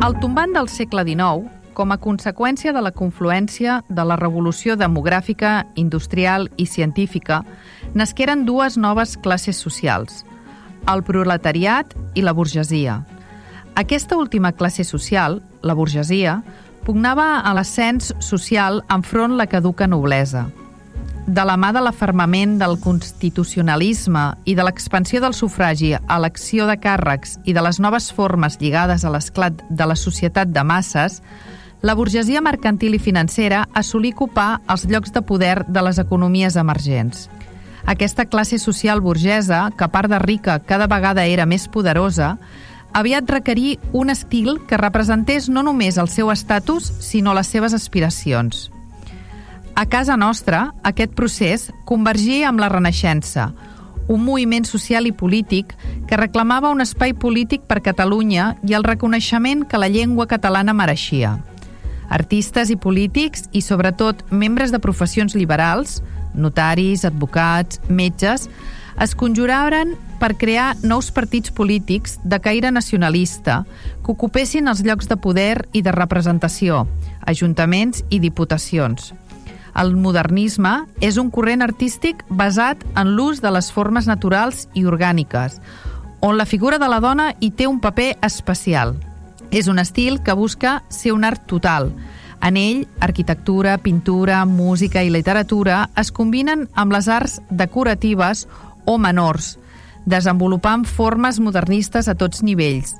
[0.00, 5.66] Al tombant del segle XIX, com a conseqüència de la confluència de la revolució demogràfica,
[5.76, 7.42] industrial i científica,
[7.92, 10.22] nasqueren dues noves classes socials,
[10.88, 13.02] el proletariat i la burgesia.
[13.76, 16.40] Aquesta última classe social, la burgesia,
[16.88, 20.48] pugnava a l'ascens social enfront la caduca noblesa–
[21.30, 26.74] de la mà de l'afermament del constitucionalisme i de l'expansió del sufragi a l'acció de
[26.82, 31.20] càrrecs i de les noves formes lligades a l'esclat de la societat de masses,
[31.86, 37.28] la burgesia mercantil i financera assolí ocupar els llocs de poder de les economies emergents.
[37.86, 42.38] Aquesta classe social burgesa, que a part de rica cada vegada era més poderosa,
[42.92, 48.72] aviat requerí un estil que representés no només el seu estatus, sinó les seves aspiracions.
[49.74, 53.50] A casa nostra, aquest procés convergia amb la Renaixença,
[54.10, 55.72] un moviment social i polític
[56.10, 61.38] que reclamava un espai polític per Catalunya i el reconeixement que la llengua catalana mereixia.
[62.10, 66.00] Artistes i polítics, i sobretot membres de professions liberals,
[66.34, 68.48] notaris, advocats, metges,
[69.00, 73.62] es conjuraren per crear nous partits polítics de caire nacionalista
[74.04, 76.84] que ocupessin els llocs de poder i de representació,
[77.24, 79.14] ajuntaments i diputacions.
[79.74, 85.60] El modernisme és un corrent artístic basat en l'ús de les formes naturals i orgàniques,
[86.20, 88.96] on la figura de la dona hi té un paper especial.
[89.50, 91.90] És un estil que busca ser un art total.
[92.42, 98.46] En ell, arquitectura, pintura, música i literatura es combinen amb les arts decoratives
[98.86, 99.58] o menors,
[100.06, 102.96] desenvolupant formes modernistes a tots nivells–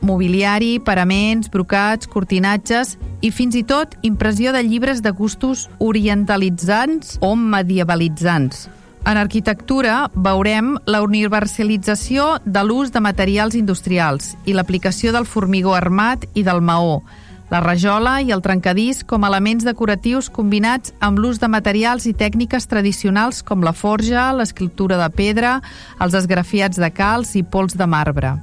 [0.00, 7.34] mobiliari, paraments, brocats, cortinatges i fins i tot impressió de llibres de gustos orientalitzants o
[7.36, 8.66] medievalitzants.
[9.06, 16.26] En arquitectura veurem la universalització de l'ús de materials industrials i l'aplicació del formigó armat
[16.34, 17.04] i del maó,
[17.50, 22.66] la rajola i el trencadís com elements decoratius combinats amb l'ús de materials i tècniques
[22.66, 25.60] tradicionals com la forja, l'escriptura de pedra,
[26.02, 28.34] els esgrafiats de calç i pols de marbre.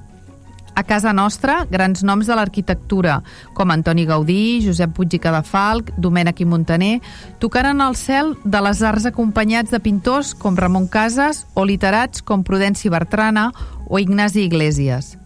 [0.76, 3.20] A casa nostra, grans noms de l'arquitectura,
[3.54, 6.96] com Antoni Gaudí, Josep Puig i Cadafalc, Domènec i Montaner,
[7.40, 12.42] tocaren el cel de les arts acompanyats de pintors com Ramon Casas o literats com
[12.42, 13.52] Prudenci Bertrana
[13.86, 15.20] o Ignasi Iglesias.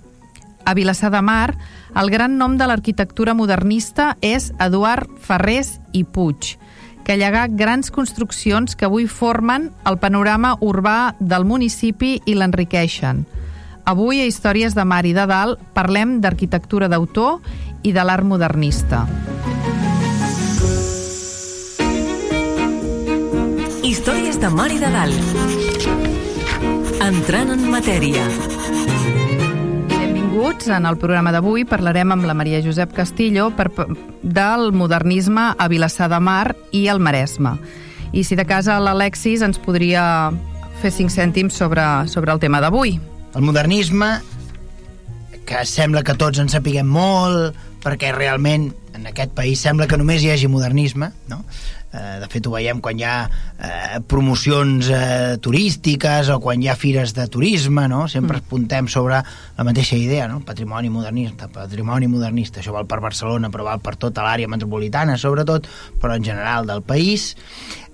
[0.67, 1.55] A Vilassar de Mar,
[1.95, 6.57] el gran nom de l'arquitectura modernista és Eduard Ferrés i Puig,
[7.07, 13.23] que llegà grans construccions que avui formen el panorama urbà del municipi i l'enriqueixen–
[13.87, 17.37] Avui a Històries de Mar i de Dalt parlem d'arquitectura d'autor
[17.87, 19.05] i de l'art modernista.
[23.87, 25.31] Històries de Mar i de Dalt.
[27.07, 28.27] Entrant en matèria.
[29.95, 30.67] Benvinguts.
[30.67, 33.71] En el programa d'avui parlarem amb la Maria Josep Castillo per,
[34.21, 37.55] del modernisme a Vilassar de Mar i al Maresme.
[38.11, 40.33] I si de casa l'Alexis ens podria
[40.83, 42.99] fer cinc cèntims sobre, sobre el tema d'avui.
[43.37, 44.07] El modernisme,
[45.45, 47.53] que sembla que tots en sapiguem molt,
[47.83, 51.43] perquè realment en aquest país sembla que només hi hagi modernisme, no?
[51.93, 56.67] Eh, de fet, ho veiem quan hi ha eh, promocions eh, turístiques o quan hi
[56.67, 58.03] ha fires de turisme, no?
[58.11, 58.47] Sempre mm.
[58.51, 60.41] puntem sobre la mateixa idea, no?
[60.45, 62.59] Patrimoni modernista, patrimoni modernista.
[62.59, 65.69] Això val per Barcelona, però val per tota l'àrea metropolitana, sobretot,
[66.01, 67.35] però en general del país.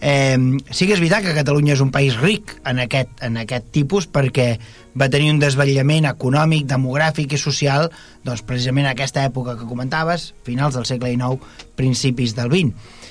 [0.02, 0.40] Eh,
[0.72, 4.09] sí que és veritat que Catalunya és un país ric en aquest, en aquest tipus
[4.09, 4.58] perquè
[5.00, 7.88] va tenir un desvetllament econòmic, demogràfic i social
[8.24, 13.01] doncs precisament en aquesta època que comentaves, finals del segle XIX, principis del XX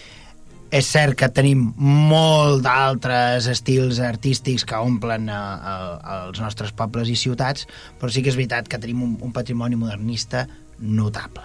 [0.72, 5.74] és cert que tenim molt d'altres estils artístics que omplen a, a,
[6.30, 7.66] els nostres pobles i ciutats,
[8.00, 10.46] però sí que és veritat que tenim un, un patrimoni modernista
[10.80, 11.44] notable.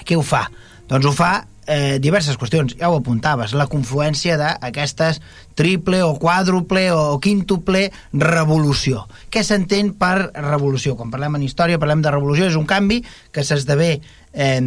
[0.00, 0.46] Què ho fa?
[0.88, 1.32] Doncs ho fa
[1.68, 5.20] eh, diverses qüestions, ja ho apuntaves, la confluència d'aquestes
[5.58, 9.04] triple o quàdruple o quíntuple revolució.
[9.28, 10.96] Què s'entén per revolució?
[10.96, 14.60] Quan parlem en història parlem de revolució, és un canvi que s'esdevé eh,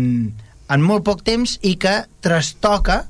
[0.69, 3.03] en molt poc temps i que trastoca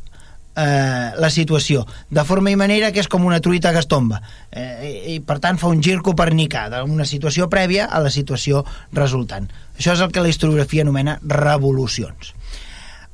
[0.56, 4.22] eh, la situació, de forma i manera que és com una truita que es tomba,
[4.52, 9.50] eh, i per tant fa un gir copernicà d'una situació prèvia a la situació resultant.
[9.78, 12.34] Això és el que la historiografia anomena revolucions.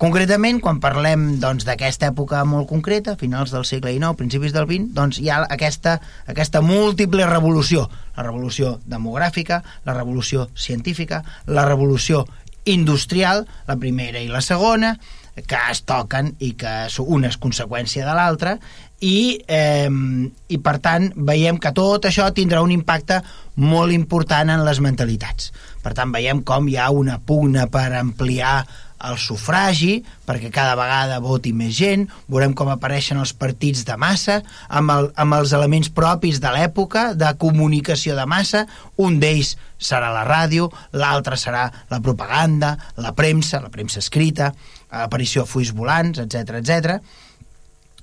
[0.01, 4.65] Concretament, quan parlem doncs, d'aquesta doncs, època molt concreta, finals del segle XIX, principis del
[4.65, 7.83] XX, doncs hi ha aquesta, aquesta múltiple revolució.
[8.15, 12.23] La revolució demogràfica, la revolució científica, la revolució
[12.65, 14.95] industrial, la primera i la segona,
[15.35, 16.71] que es toquen i que
[17.07, 18.57] una és conseqüència de l'altra
[19.01, 23.21] i, eh, i per tant veiem que tot això tindrà un impacte
[23.55, 25.51] molt important en les mentalitats.
[25.81, 28.61] Per tant veiem com hi ha una pugna per ampliar
[29.09, 34.39] el sufragi, perquè cada vegada voti més gent, veurem com apareixen els partits de massa,
[34.69, 38.65] amb, el, amb els elements propis de l'època, de comunicació de massa,
[39.01, 44.51] un d'ells serà la ràdio, l'altre serà la propaganda, la premsa, la premsa escrita,
[44.91, 46.97] l'aparició de fulls volants, etc etc.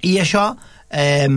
[0.09, 0.51] I això
[0.91, 1.29] eh,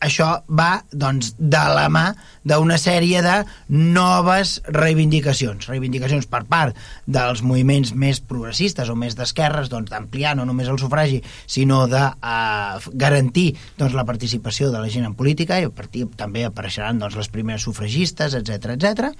[0.00, 2.04] això va doncs, de la mà
[2.44, 3.36] d'una sèrie de
[3.72, 6.76] noves reivindicacions, reivindicacions per part
[7.06, 12.02] dels moviments més progressistes o més d'esquerres, doncs d'ampliar no només el sufragi, sinó de
[12.04, 17.00] uh, garantir doncs, la participació de la gent en política, i a partir també apareixeran
[17.00, 19.12] doncs, les primeres sufragistes, etc etc,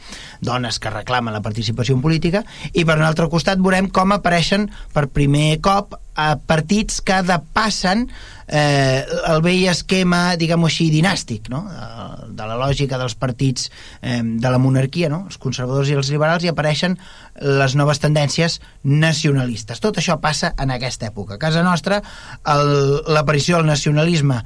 [0.45, 4.69] dones que reclamen la participació en política, i per un altre costat veurem com apareixen
[4.93, 8.07] per primer cop a partits que depassen
[8.47, 11.65] eh, el vell esquema, diguem-ho així, dinàstic, no?
[11.69, 13.71] de, de la lògica dels partits
[14.01, 15.25] eh, de la monarquia, no?
[15.29, 16.99] els conservadors i els liberals, i apareixen
[17.41, 19.83] les noves tendències nacionalistes.
[19.83, 21.35] Tot això passa en aquesta època.
[21.37, 22.03] A casa nostra,
[22.45, 24.41] l'aparició del nacionalisme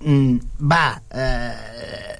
[0.00, 2.18] mm, va eh,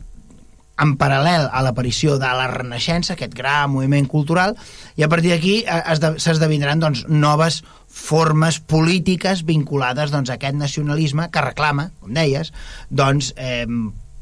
[0.83, 4.57] en paral·lel a l'aparició de la Renaixença, aquest gran moviment cultural,
[4.97, 5.83] i a partir d'aquí eh,
[6.19, 12.53] s'esdevindran doncs, noves formes polítiques vinculades doncs, a aquest nacionalisme que reclama, com deies,
[12.89, 13.67] doncs, eh,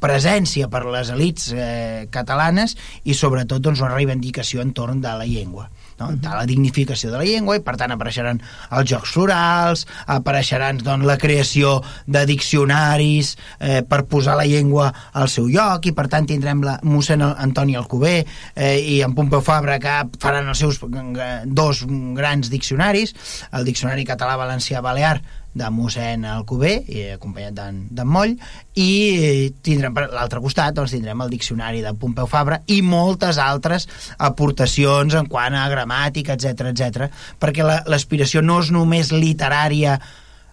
[0.01, 5.69] presència per les elites eh, catalanes i sobretot doncs, una reivindicació entorn de la llengua
[6.01, 6.11] no?
[6.17, 8.41] de la dignificació de la llengua i per tant apareixeran
[8.77, 15.29] els jocs florals apareixeran doncs, la creació de diccionaris eh, per posar la llengua al
[15.33, 19.79] seu lloc i per tant tindrem la mossèn Antoni Alcubé eh, i en Pompeu Fabra
[19.83, 21.85] que faran els seus eh, dos
[22.17, 23.15] grans diccionaris
[23.53, 25.19] el diccionari català-valencià balear
[25.55, 28.37] de mossèn Alcubé, i acompanyat d'en Moll,
[28.79, 33.89] i tindrem per l'altre costat doncs, tindrem el diccionari de Pompeu Fabra i moltes altres
[34.19, 37.11] aportacions en quant a gramàtica, etc etc,
[37.43, 39.99] perquè l'aspiració no és només literària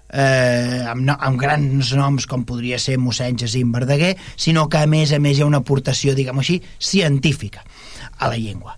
[0.10, 4.90] eh, amb, no, amb grans noms com podria ser mossèn Jacint Verdaguer, sinó que a
[4.90, 7.66] més a més hi ha una aportació, diguem així, científica
[8.18, 8.78] a la llengua.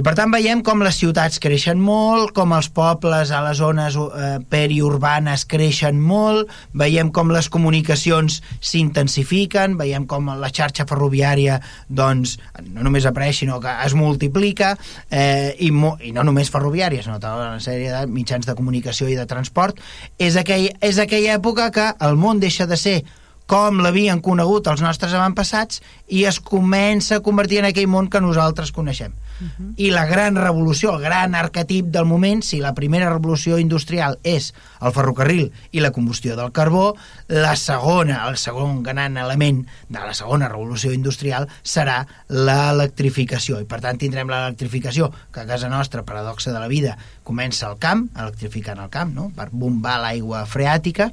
[0.00, 3.98] I per tant veiem com les ciutats creixen molt, com els pobles a les zones
[4.00, 12.38] eh, periurbanes creixen molt, veiem com les comunicacions s'intensifiquen, veiem com la xarxa ferroviària doncs,
[12.70, 14.72] no només apareix, sinó que es multiplica,
[15.12, 19.12] eh, i, mo i no només ferroviària, sinó tota una sèrie de mitjans de comunicació
[19.12, 19.84] i de transport.
[20.16, 23.02] És, aquell, és aquella època que el món deixa de ser
[23.50, 25.80] com l'havien conegut els nostres avantpassats
[26.14, 29.10] i es comença a convertir en aquell món que nosaltres coneixem.
[29.40, 29.72] Uh -huh.
[29.76, 34.54] I la gran revolució, el gran arquetip del moment, si la primera revolució industrial és
[34.80, 36.94] el ferrocarril i la combustió del carbó,
[37.26, 43.60] la segona, el segon gran element de la segona revolució industrial serà l'electrificació.
[43.60, 47.78] I per tant tindrem l'electrificació, que a casa nostra, paradoxa de la vida, comença al
[47.82, 49.28] camp, electrificant el camp, no?
[49.36, 51.10] per bombar l'aigua freàtica,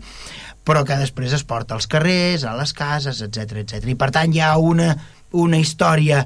[0.67, 3.87] però que després es porta als carrers, a les cases, etc etc.
[3.87, 4.91] I per tant hi ha una,
[5.31, 6.25] una història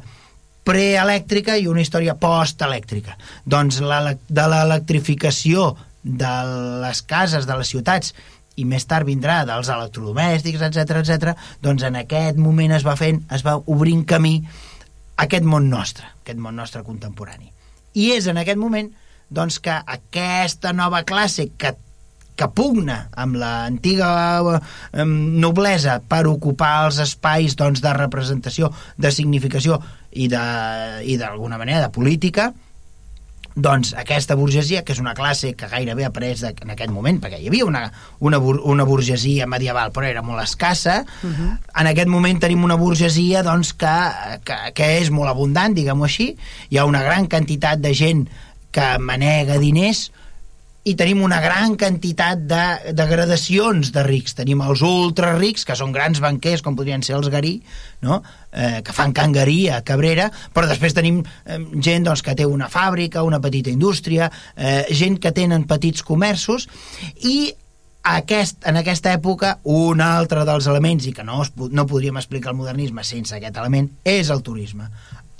[0.65, 3.17] preelèctrica i una història postelèctrica.
[3.45, 5.71] Doncs la, de l'electrificació
[6.03, 6.35] de
[6.81, 8.13] les cases, de les ciutats,
[8.59, 11.35] i més tard vindrà dels electrodomèstics, etc etc.
[11.63, 14.41] doncs en aquest moment es va fent, es va obrint camí
[15.21, 17.51] aquest món nostre, aquest món nostre contemporani.
[17.93, 18.89] I és en aquest moment
[19.31, 21.75] doncs, que aquesta nova classe que
[22.41, 24.09] que pugna amb l'antiga
[24.57, 29.77] eh, noblesa per ocupar els espais doncs, de representació, de significació
[30.11, 32.49] i d'alguna manera de política,
[33.55, 37.19] doncs aquesta burgesia, que és una classe que gairebé ha pres de, en aquest moment,
[37.19, 37.83] perquè hi havia una,
[38.23, 41.33] una, una burgesia medieval, però era molt escassa, uh mhm.
[41.35, 41.81] -huh.
[41.81, 43.97] en aquest moment tenim una burgesia doncs, que,
[44.43, 46.37] que, que és molt abundant, diguem-ho així,
[46.69, 48.29] hi ha una gran quantitat de gent
[48.71, 50.09] que manega diners,
[50.81, 54.33] i tenim una gran quantitat de, de gradacions de rics.
[54.37, 57.59] Tenim els ultra rics, que són grans banquers, com podrien ser els Garí,
[58.01, 58.21] no?
[58.49, 62.69] eh, que fan cangueria a Cabrera, però després tenim eh, gent doncs, que té una
[62.71, 66.65] fàbrica, una petita indústria, eh, gent que tenen petits comerços,
[67.21, 67.53] i
[68.01, 72.57] aquest, en aquesta època un altre dels elements i que no, no podríem explicar el
[72.57, 74.89] modernisme sense aquest element és el turisme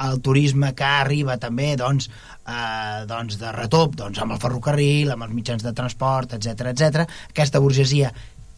[0.08, 2.10] el turisme que arriba també doncs,
[2.48, 7.08] eh, doncs de retop doncs, amb el ferrocarril, amb els mitjans de transport, etc etc.
[7.32, 8.12] Aquesta burgesia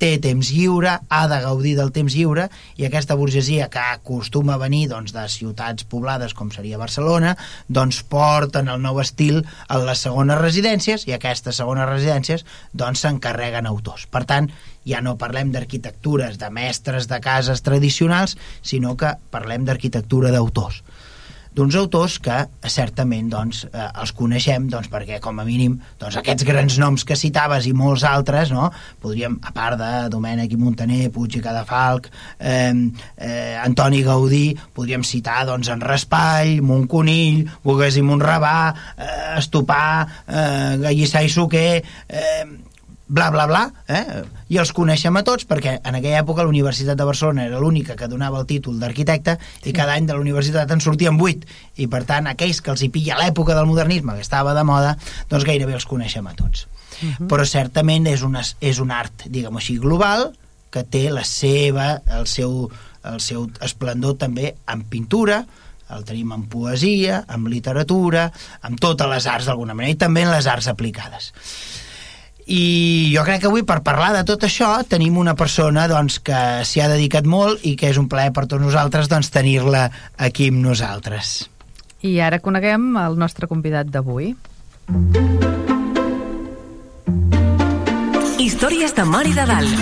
[0.04, 4.62] té temps lliure, ha de gaudir del temps lliure i aquesta burgesia que acostuma a
[4.62, 7.36] venir doncs, de ciutats poblades com seria Barcelona,
[7.70, 13.70] doncs porten el nou estil a les segones residències i aquestes segones residències doncs s'encarreguen
[13.70, 14.08] autors.
[14.12, 14.50] Per tant,
[14.84, 20.84] ja no parlem d'arquitectures de mestres de cases tradicionals, sinó que parlem d'arquitectura d'autors
[21.56, 22.36] d'uns autors que
[22.70, 27.18] certament doncs, eh, els coneixem doncs, perquè com a mínim doncs, aquests grans noms que
[27.20, 28.70] citaves i molts altres no?
[29.04, 32.74] podríem, a part de Domènec i Montaner, Puig i Cadafalc eh,
[33.18, 38.58] eh, Antoni Gaudí podríem citar doncs, en Raspall Montconill, Bogués i Montrabà
[38.98, 39.86] eh, Estopà
[40.28, 42.46] eh, Gallissà i Suquer eh,
[43.14, 44.24] bla, bla, bla, eh?
[44.50, 47.94] i els coneixem a tots perquè en aquella època la Universitat de Barcelona era l'única
[47.96, 49.70] que donava el títol d'arquitecte sí.
[49.70, 51.44] i cada any de la universitat en sortien vuit
[51.78, 54.96] i per tant aquells que els hi pilla l'època del modernisme que estava de moda,
[55.30, 56.66] doncs gairebé els coneixem a tots.
[56.66, 57.14] Uh mhm.
[57.20, 57.28] -huh.
[57.30, 60.34] Però certament és, una, és un art, diguem així, global
[60.72, 62.72] que té la seva, el seu,
[63.04, 65.46] el seu esplendor també en pintura,
[65.90, 70.32] el tenim en poesia, en literatura, amb totes les arts d'alguna manera, i també en
[70.32, 71.34] les arts aplicades
[72.46, 76.64] i jo crec que avui per parlar de tot això tenim una persona doncs, que
[76.68, 80.50] s'hi ha dedicat molt i que és un plaer per tots nosaltres doncs, tenir-la aquí
[80.52, 81.50] amb nosaltres.
[82.04, 84.34] I ara coneguem el nostre convidat d'avui.
[88.44, 89.80] Històries de Mar i de Dalt.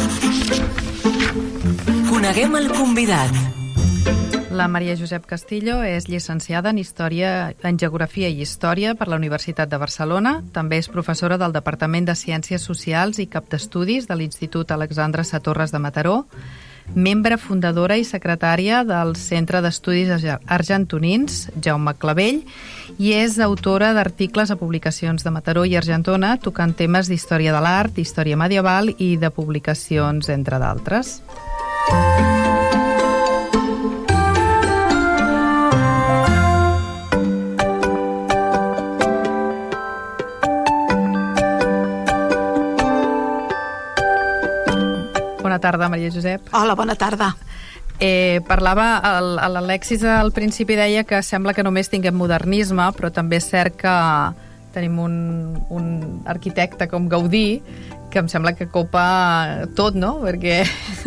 [2.12, 3.61] Coneguem el convidat.
[4.62, 9.72] La Maria Josep Castillo és llicenciada en Història, en Geografia i Història per la Universitat
[9.72, 10.36] de Barcelona.
[10.54, 15.74] També és professora del Departament de Ciències Socials i cap d'estudis de l'Institut Alexandre Satorres
[15.74, 16.28] de Mataró,
[16.94, 22.44] membre fundadora i secretària del Centre d'Estudis Argentonins, Jaume Clavell,
[23.02, 27.98] i és autora d'articles a publicacions de Mataró i Argentona tocant temes d'història de l'art,
[27.98, 31.18] història medieval i de publicacions, entre d'altres.
[45.52, 46.46] Bona tarda, Maria Josep.
[46.56, 47.34] Hola, bona tarda.
[48.00, 49.02] Eh, parlava,
[49.52, 53.96] l'Alexis al principi deia que sembla que només tinguem modernisme, però també és cert que
[54.72, 55.18] tenim un,
[55.68, 55.90] un
[56.24, 57.60] arquitecte com Gaudí
[58.12, 60.14] que em sembla que copa tot, no?
[60.24, 60.62] Perquè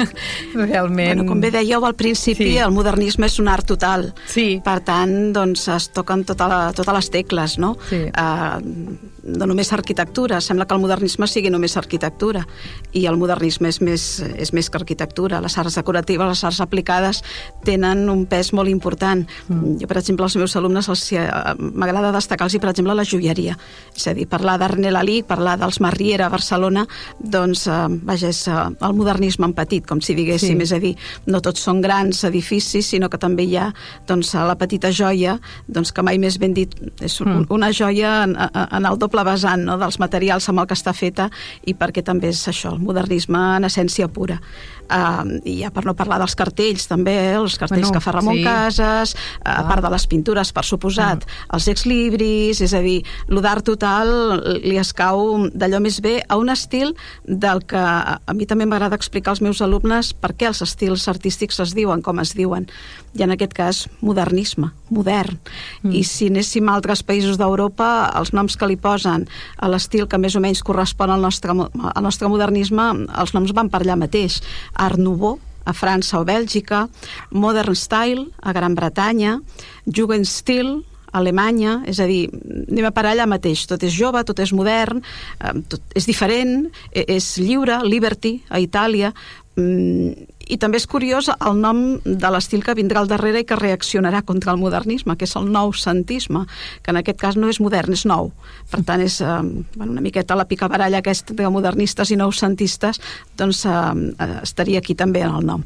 [0.60, 1.22] realment...
[1.22, 2.60] Bueno, com bé dèieu al principi, sí.
[2.60, 4.10] el modernisme és un art total.
[4.28, 4.60] Sí.
[4.64, 7.78] Per tant, doncs, es toquen tota la, totes les tecles, no?
[7.88, 8.04] Sí.
[8.12, 12.44] Uh, no només arquitectura, sembla que el modernisme sigui només arquitectura,
[12.92, 14.04] i el modernisme és més,
[14.36, 15.40] és més que arquitectura.
[15.44, 17.22] Les arts decoratives, les arts aplicades,
[17.64, 19.24] tenen un pes molt important.
[19.48, 19.78] Mm.
[19.80, 21.24] Jo, per exemple, als meus alumnes els, eh,
[21.58, 23.56] m'agrada destacar-los, per exemple, la joieria.
[23.96, 26.86] És a dir, parlar d'Arne Lalí, parlar dels Marriera a Barcelona,
[27.18, 30.68] doncs, eh, vaja, és eh, el modernisme en petit, com si diguéssim, sí.
[30.68, 30.94] és a dir,
[31.26, 33.70] no tots són grans edificis, sinó que també hi ha
[34.06, 37.46] doncs, la petita joia, doncs, que mai més ben dit, és mm.
[37.54, 39.78] una joia en, en el doble vessant no?
[39.78, 41.28] dels materials amb el que està feta
[41.62, 44.40] i perquè també és això, el modernisme en essència pura.
[44.84, 47.36] Uh, I ja per no parlar dels cartells també, eh?
[47.38, 48.44] els cartells bueno, que fa Ramon sí.
[48.44, 51.38] Cases, uh, a part de les pintures, per suposat, uh.
[51.56, 52.98] els ex-libris, és a dir,
[53.32, 54.12] l'udart total
[54.60, 56.92] li escau d'allò més bé a un estil
[57.24, 61.62] del que a mi també m'agrada explicar als meus alumnes per què els estils artístics
[61.64, 62.68] es diuen com es diuen
[63.14, 65.38] i en aquest cas modernisme, modern.
[65.82, 65.92] Mm.
[65.94, 70.18] I si anéssim a altres països d'Europa, els noms que li posen a l'estil que
[70.18, 74.40] més o menys correspon al nostre, al nostre modernisme, els noms van per allà mateix.
[74.74, 76.88] Art Nouveau, a França o Bèlgica,
[77.30, 79.38] Modern Style, a Gran Bretanya,
[79.86, 82.26] Jugendstil, a Alemanya, és a dir,
[82.68, 85.00] anem a parar allà mateix, tot és jove, tot és modern,
[85.38, 89.14] eh, tot és diferent, e, és lliure, Liberty, a Itàlia,
[89.56, 93.58] mm, i també és curiós el nom de l'estil que vindrà al darrere i que
[93.58, 96.44] reaccionarà contra el modernisme, que és el nou santisme,
[96.82, 98.32] que en aquest cas no és modern, és nou.
[98.70, 99.40] Per tant, és eh,
[99.76, 103.00] bueno, una miqueta la picabaralla aquesta de modernistes i nous santistes,
[103.38, 105.64] doncs eh, estaria aquí també en el nom.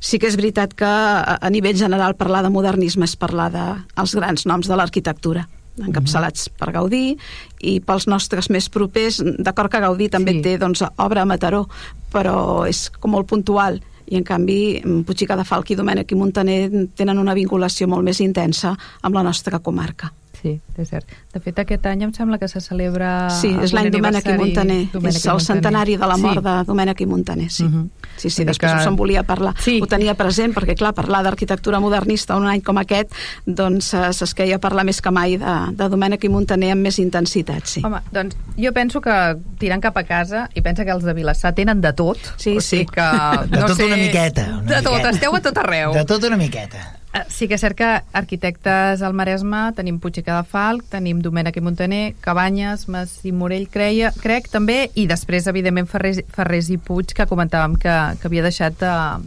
[0.00, 4.20] Sí que és veritat que a nivell general parlar de modernisme és parlar dels de
[4.20, 5.46] grans noms de l'arquitectura
[5.82, 7.16] encapçalats per Gaudí
[7.60, 10.42] i pels nostres més propers, d'acord que Gaudí també sí.
[10.44, 11.66] té doncs, obra a Mataró,
[12.12, 14.58] però és com molt puntual i en canvi
[15.06, 16.60] Puig i Cadafalc i Domènec i Montaner
[16.96, 20.12] tenen una vinculació molt més intensa amb la nostra comarca.
[20.46, 20.60] Sí.
[20.76, 21.08] Sí, és cert.
[21.34, 23.28] De fet, aquest any em sembla que se celebra...
[23.34, 24.78] Sí, és l'any Domènec i Montaner.
[25.10, 26.44] és el centenari de la mort sí.
[26.44, 27.64] de Domènec i Montaner, sí.
[27.64, 27.82] Uh Mhm.
[27.82, 27.88] -huh.
[28.16, 28.84] Sí, sí, Vull després que- que...
[28.84, 29.54] se'n volia parlar.
[29.60, 29.80] Sí.
[29.82, 33.10] Ho tenia present, perquè, clar, parlar d'arquitectura modernista un any com aquest,
[33.44, 37.66] doncs eh, s'esqueia parlar més que mai de, de Domènec i Montaner amb més intensitat,
[37.66, 37.82] sí.
[37.84, 41.54] Home, doncs jo penso que tirant cap a casa i pensa que els de Vilassar
[41.54, 42.18] tenen de tot.
[42.36, 42.78] Sí, o sí.
[42.78, 43.02] sigui que...
[43.50, 44.46] De no tot sé, una miqueta.
[44.62, 45.10] Una de tot, miqueta.
[45.10, 45.92] esteu a tot arreu.
[45.92, 46.95] De tot una miqueta.
[47.16, 51.56] Eh, Sí que és cert que arquitectes al Maresme tenim Puig i Cadafalc, tenim Domènec
[51.56, 56.78] i Montaner, Cabanyes, Mas i Morell, creia, crec, també, i després, evidentment, Ferrés, Ferrés i
[56.78, 59.20] Puig, que comentàvem que, que havia deixat uh,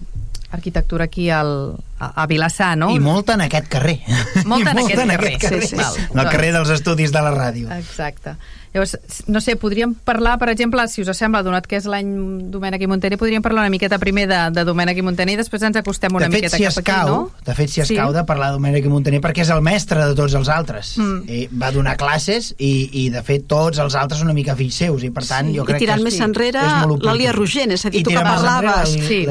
[0.52, 1.52] arquitectura aquí al,
[2.00, 2.90] a, a Vilassar, no?
[2.96, 4.00] I molta en aquest carrer.
[4.46, 5.36] Molta en aquest carrer.
[5.42, 5.62] carrer.
[5.62, 5.82] Sí, sí.
[5.82, 7.70] Val, En el carrer dels estudis de la ràdio.
[7.78, 8.36] Exacte.
[8.74, 8.98] Llavors,
[9.28, 12.10] no sé, podríem parlar, per exemple, si us sembla, donat que és l'any
[12.54, 15.64] Domènec i Montaner, podríem parlar una miqueta primer de, de Domènec i Montaner i després
[15.66, 17.32] ens acostem una de fet, miqueta si cap aquí, escau, no?
[17.46, 17.96] de fet, si Sí.
[17.96, 20.94] escau de parlar de Domènec i Montaner perquè és el mestre de tots els altres.
[21.00, 21.24] Mm.
[21.30, 25.04] I va donar classes i, i, de fet, tots els altres una mica fills seus
[25.04, 27.08] i, per tant, Sí, jo crec I tirant que més és, enrere, és molt oportú.
[27.10, 29.26] l'Alia Rogent, és a dir, I tu que més enrere, parlaves Sí,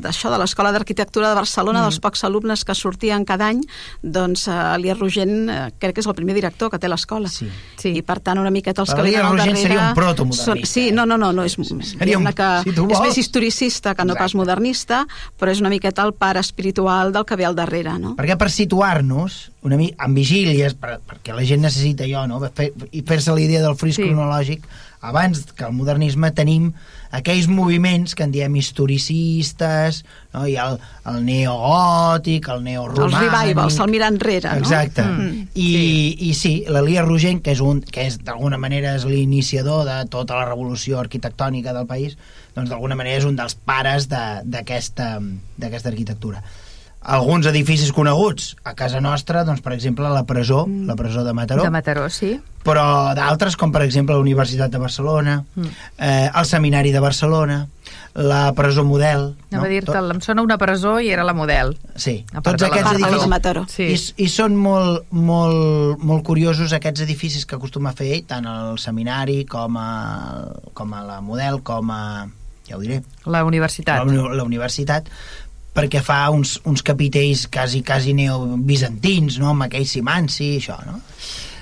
[0.00, 3.60] d'això, de l'Escola d'Arquitectura de Barcelona, dels pocs alumnes que sortien cada any,
[4.02, 7.28] doncs eh, Alia Rogent eh, crec que és el primer director que té l'escola.
[7.28, 7.48] Sí.
[7.80, 7.92] Sí.
[7.98, 9.56] I per tant, una miqueta els que venen al darrere...
[9.58, 12.84] seria un protomodernista, són- Sí, no, no, no, no és, Seria un- que si tu
[12.86, 13.00] és vols.
[13.08, 14.36] més historicista que no pas Exacte.
[14.38, 15.06] modernista,
[15.38, 18.14] però és una miqueta el pare espiritual del que ve al darrere, no?
[18.16, 22.40] Perquè per situar-nos una mi amb vigílies, per, perquè la gent necessita allò, no?
[22.54, 24.02] Fer, i fer-se la idea del fris sí.
[24.06, 24.62] cronològic,
[25.00, 26.72] abans que el modernisme tenim
[27.16, 30.02] aquells moviments que en diem historicistes,
[30.34, 30.44] no?
[30.46, 30.78] hi ha el,
[31.08, 33.30] el neogòtic, el Els neoromànic...
[33.32, 34.58] revivals, el mirar enrere, no?
[34.60, 35.02] Exacte.
[35.02, 35.48] Mm.
[35.54, 36.28] I, sí.
[36.28, 40.36] I sí, l'Elia Rogent, que és, un, que és d'alguna manera és l'iniciador de tota
[40.38, 42.18] la revolució arquitectònica del país,
[42.54, 45.16] doncs d'alguna manera és un dels pares de- d'aquesta
[45.60, 46.42] d'aquesta arquitectura.
[47.00, 50.86] Alguns edificis coneguts a casa nostra, doncs per exemple la presó, mm.
[50.86, 52.34] la presó de Mataró, De Mataró, sí.
[52.62, 55.70] però d'altres com per exemple la Universitat de Barcelona, Mm.
[55.98, 57.68] eh, el Seminari de Barcelona,
[58.14, 59.34] la presó Model...
[59.50, 61.76] Anava a dir-te, em sona una presó i era la model.
[61.96, 63.20] Sí, tots de aquests de edificis...
[63.22, 63.64] la Mataró.
[63.70, 63.86] Sí.
[63.94, 68.44] I, I són molt, molt, molt curiosos aquests edificis que acostuma a fer ell, tant
[68.50, 69.88] al seminari com a,
[70.74, 72.02] com a la Model, com a...
[72.68, 74.04] ja ho diré, La universitat.
[74.06, 75.08] la, la universitat,
[75.74, 81.00] perquè fa uns, uns capitells quasi, quasi neobizantins, no?, amb aquell simanci, això, no?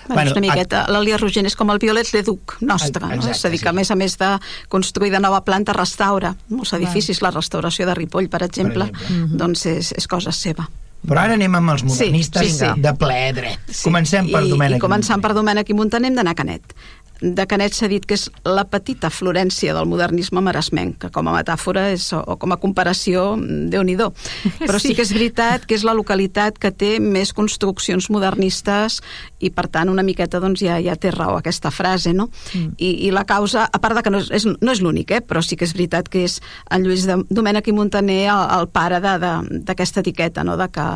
[0.08, 3.12] Bueno, una miqueta, l'Alia Rogent és com el Violet Leduc nostre, no?
[3.18, 3.72] Exacte, és a dir, que sí.
[3.74, 4.30] a més a més de
[4.72, 9.38] construir de nova planta, restaura molts edificis, la restauració de Ripoll, per exemple, exemple.
[9.44, 10.64] doncs és, és cosa seva.
[10.98, 12.68] Però ara anem amb els modernistes sí, sí.
[12.82, 13.68] de ple dret.
[13.84, 14.80] Comencem per I, Domènec.
[14.80, 16.74] I començant per Domènec i Montaner hem d'anar a Canet.
[17.20, 21.34] De Canet s'ha dit que és la petita Florència del modernisme maresmenc, que com a
[21.34, 23.36] metàfora és, o, com a comparació,
[23.68, 23.96] déu nhi
[24.68, 24.88] Però sí.
[24.88, 24.94] Sí.
[24.94, 29.00] que és veritat que és la localitat que té més construccions modernistes
[29.40, 32.28] i, per tant, una miqueta doncs, ja, ja té raó aquesta frase, no?
[32.54, 32.74] Mm.
[32.78, 35.20] I, I la causa, a part de que no és, no és l'únic, eh?
[35.20, 38.68] però sí que és veritat que és en Lluís de, Domènec i Montaner el, el
[38.68, 40.56] pare de- de- d'aquesta etiqueta, no?
[40.56, 40.86] de que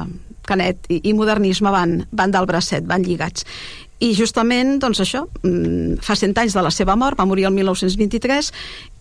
[0.46, 3.44] Canet i, i modernisme van, van del bracet, van lligats.
[4.02, 7.54] I justament, doncs això, mm, fa 100 anys de la seva mort, va morir el
[7.54, 8.52] 1923,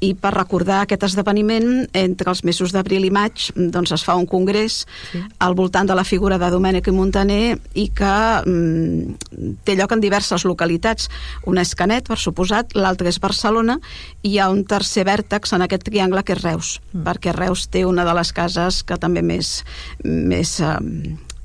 [0.01, 4.27] i per recordar aquest esdeveniment, entre els mesos d'abril i maig, doncs es fa un
[4.27, 5.23] congrés Sí.
[5.39, 9.99] al voltant de la figura de Domènec i Montaner i que mm, té lloc en
[9.99, 11.09] diverses localitats.
[11.45, 13.79] Una és Canet, per suposat, l'altra és Barcelona,
[14.21, 17.03] i hi ha un tercer vèrtex en aquest triangle que és Reus, mm.
[17.03, 19.63] perquè Reus té una de les cases que també més,
[20.03, 20.77] més, eh,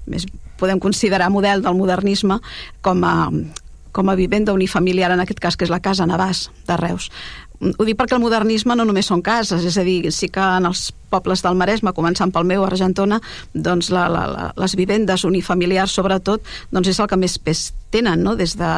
[0.07, 0.27] més
[0.61, 2.41] podem considerar model del modernisme
[2.83, 3.31] com a,
[3.93, 7.11] com a vivenda unifamiliar, en aquest cas, que és la Casa Navàs de Reus.
[7.57, 10.69] Ho dic perquè el modernisme no només són cases, és a dir, sí que en
[10.69, 13.21] els pobles del Maresme, començant pel meu, Argentona,
[13.55, 18.21] doncs la, la, la, les vivendes unifamiliars, sobretot, doncs és el que més pes tenen,
[18.27, 18.37] no?
[18.37, 18.73] des de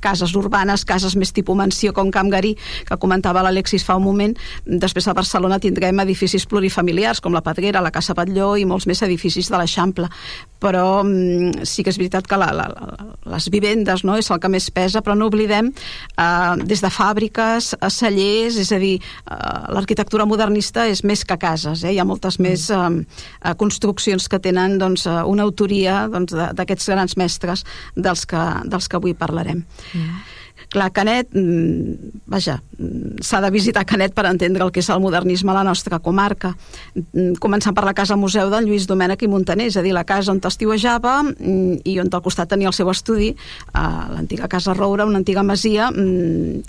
[0.00, 2.54] cases urbanes, cases més tipus mansió com Camp Garí,
[2.88, 7.82] que comentava l'Alexis fa un moment, després a Barcelona tindrem edificis plurifamiliars com la Pedrera,
[7.84, 10.08] la Casa Batlló i molts més edificis de l'Eixample
[10.58, 12.66] però mm, sí que és veritat que la, la,
[13.30, 17.72] les vivendes no, és el que més pesa, però no oblidem eh, des de fàbriques
[17.78, 19.38] a cellers, és a dir, eh,
[19.74, 21.94] l'arquitectura modernista és més que cases, eh?
[21.94, 26.90] hi ha moltes més eh, eh, construccions que tenen doncs, eh, una autoria doncs, d'aquests
[26.94, 29.62] grans mestres dels que, dels que avui parlarem.
[29.92, 30.24] 嗯。
[30.68, 35.50] Clar, Canet, mm, vaja, mm, s'ha de visitar Canet per entendre el que és el modernisme
[35.50, 36.56] a la nostra comarca.
[36.94, 40.04] Mm, començant per la casa museu d'en Lluís Domènech i Montaner, és a dir, la
[40.04, 41.22] casa on estiuejava
[41.84, 43.34] i on al costat tenia el seu estudi,
[43.72, 45.90] a l'antiga casa Roura, una antiga masia,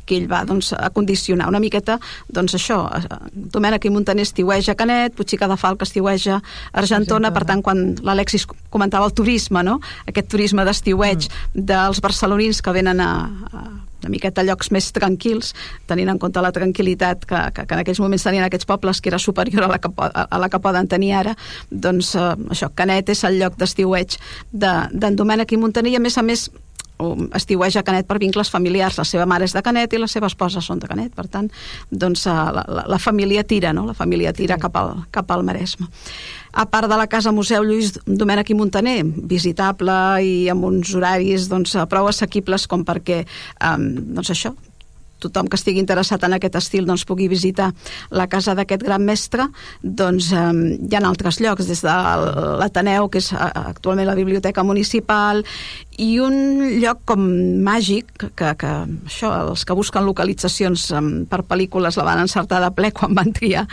[0.06, 2.90] que ell va doncs, acondicionar una miqueta, doncs això,
[3.34, 6.42] Domènech i Montaner estiueja Canet, Puigxica de Falc estiueja
[6.74, 9.80] Argentona, Argentona, per tant, quan l'Alexis comentava el turisme, no?
[10.08, 11.66] aquest turisme d'estiueig mm.
[11.70, 13.12] dels barcelonins que venen a,
[13.54, 13.64] a
[14.00, 15.54] una miqueta llocs més tranquils,
[15.90, 19.12] tenint en compte la tranquil·litat que, que, que en aquells moments tenien aquests pobles, que
[19.12, 21.36] era superior a la que, a la que poden tenir ara,
[21.70, 24.18] doncs eh, això, Canet és el lloc d'estiueig
[24.52, 26.50] d'en de, Domènec i Montaner, i a més a més
[27.36, 28.98] estiueig a Canet per vincles familiars.
[29.00, 31.14] La seva mare és de Canet i les seves esposes són de Canet.
[31.16, 31.48] Per tant,
[31.92, 33.86] doncs, eh, la, la, la família tira, no?
[33.88, 34.66] La família tira sí.
[34.66, 35.88] cap, al, cap al Maresme.
[36.52, 39.94] A part de la Casa Museu Lluís Domènech i Montaner, visitable
[40.26, 43.22] i amb uns horaris doncs, prou assequibles com perquè,
[43.70, 43.86] um,
[44.18, 44.56] doncs això,
[45.22, 47.72] tothom que estigui interessat en aquest estil doncs, pugui visitar
[48.12, 49.50] la casa d'aquest gran mestre,
[49.84, 50.46] doncs eh,
[50.90, 51.96] hi ha altres llocs, des de
[52.62, 55.44] l'Ateneu, que és actualment la Biblioteca Municipal,
[56.00, 56.36] i un
[56.80, 57.24] lloc com
[57.66, 58.74] màgic, que, que
[59.10, 60.90] això, els que busquen localitzacions
[61.30, 63.66] per pel·lícules la van encertar de ple quan van triar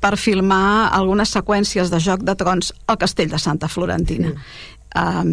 [0.00, 4.32] per filmar algunes seqüències de Joc de Trons al Castell de Santa Florentina.
[4.32, 5.30] Sí Um,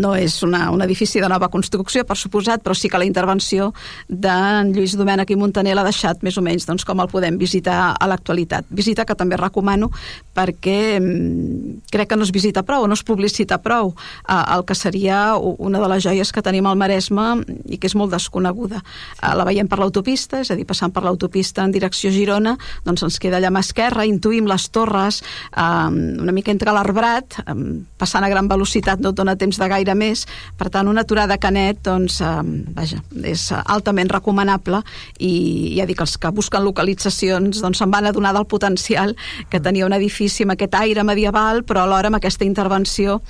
[0.00, 3.72] no és una, un edifici de nova construcció, per suposat, però sí que la intervenció
[4.06, 7.96] d'en Lluís Domènech i Montaner l'ha deixat més o menys doncs, com el podem visitar
[7.98, 8.68] a l'actualitat.
[8.70, 9.90] Visita que també recomano
[10.36, 14.78] perquè um, crec que no es visita prou, no es publicita prou uh, el que
[14.78, 18.78] seria una de les joies que tenim al Maresme i que és molt desconeguda.
[19.18, 22.54] Uh, la veiem per l'autopista, és a dir, passant per l'autopista en direcció Girona,
[22.86, 25.20] doncs ens queda allà mà esquerra, intuïm les torres
[25.50, 29.94] um, una mica entre l'arbrat, um, passant a gran velocitat no dona temps de gaire
[29.98, 30.26] més,
[30.58, 32.32] per tant una aturada a Canet doncs, eh,
[32.76, 34.82] vaja, és altament recomanable
[35.18, 35.32] i
[35.78, 39.16] ja dic, els que busquen localitzacions doncs se'n van adonar del potencial
[39.50, 43.20] que tenia un edifici amb aquest aire medieval però alhora amb aquesta intervenció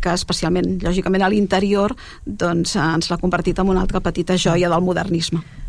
[0.00, 4.84] que especialment, lògicament, a l'interior doncs, ens l'ha convertit en una altra petita joia del
[4.84, 5.59] modernisme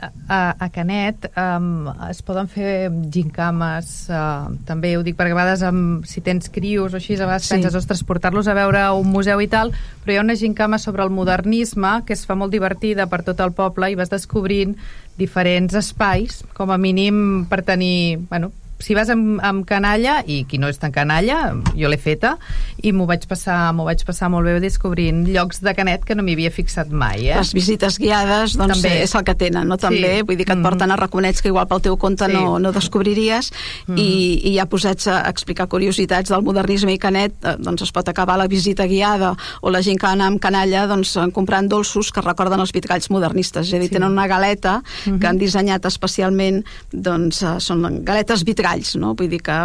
[0.00, 5.64] a, a Canet um, es poden fer gincames uh, també ho dic perquè a vegades
[5.68, 7.54] um, si tens crios o així a vegades sí.
[7.56, 9.72] penses ostres, portar-los a veure un museu i tal
[10.04, 13.40] però hi ha una gincama sobre el modernisme que es fa molt divertida per tot
[13.44, 14.76] el poble i vas descobrint
[15.18, 20.58] diferents espais com a mínim per tenir bueno, si vas amb, amb canalla, i qui
[20.60, 22.36] no és tan canalla, jo l'he feta,
[22.78, 26.36] i m'ho vaig, passar, vaig passar molt bé descobrint llocs de Canet que no m'hi
[26.36, 27.26] havia fixat mai.
[27.26, 27.36] Eh?
[27.38, 29.02] Les visites guiades, doncs, També.
[29.02, 29.78] és el que tenen, no?
[29.80, 30.26] També, sí.
[30.28, 30.98] vull dir que et porten mm -hmm.
[30.98, 32.32] a raconets que igual pel teu compte sí.
[32.32, 33.50] no, no descobriries,
[33.86, 37.92] mm i, i ja posats a explicar curiositats del modernisme i Canet, eh, doncs es
[37.92, 42.12] pot acabar la visita guiada, o la gent que anar amb canalla, doncs, comprant dolços
[42.12, 43.94] que recorden els vitralls modernistes, és a dir, sí.
[43.94, 45.18] tenen una galeta mm -hmm.
[45.18, 49.14] que han dissenyat especialment, doncs, eh, són galetes vitralls galls, no?
[49.18, 49.58] vull dir que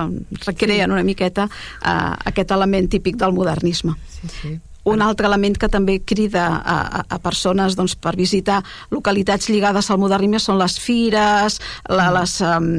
[0.47, 3.97] recreen una miqueta uh, aquest element típic del modernisme.
[4.09, 4.59] Sí, sí
[4.89, 9.89] un altre element que també crida a, a, a persones doncs, per visitar localitats lligades
[9.89, 12.69] al modernisme són les fires, la, les, um,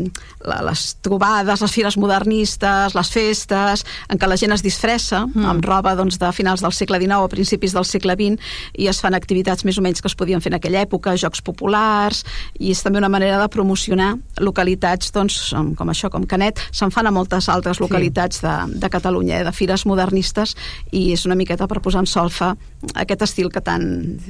[0.45, 5.47] la, les trobades, les fires modernistes, les festes, en què la gent es disfressa mm.
[5.55, 9.01] amb roba doncs, de finals del segle XIX o principis del segle XX i es
[9.01, 12.25] fan activitats més o menys que es podien fer en aquella època, jocs populars,
[12.61, 14.15] i és també una manera de promocionar
[14.45, 15.39] localitats doncs,
[15.79, 18.47] com això, com Canet, se'n fan a moltes altres localitats sí.
[18.47, 20.55] de, de Catalunya, eh, de fires modernistes,
[20.93, 22.55] i és una miqueta per posar posar en solfa
[23.01, 23.85] aquest estil que tant,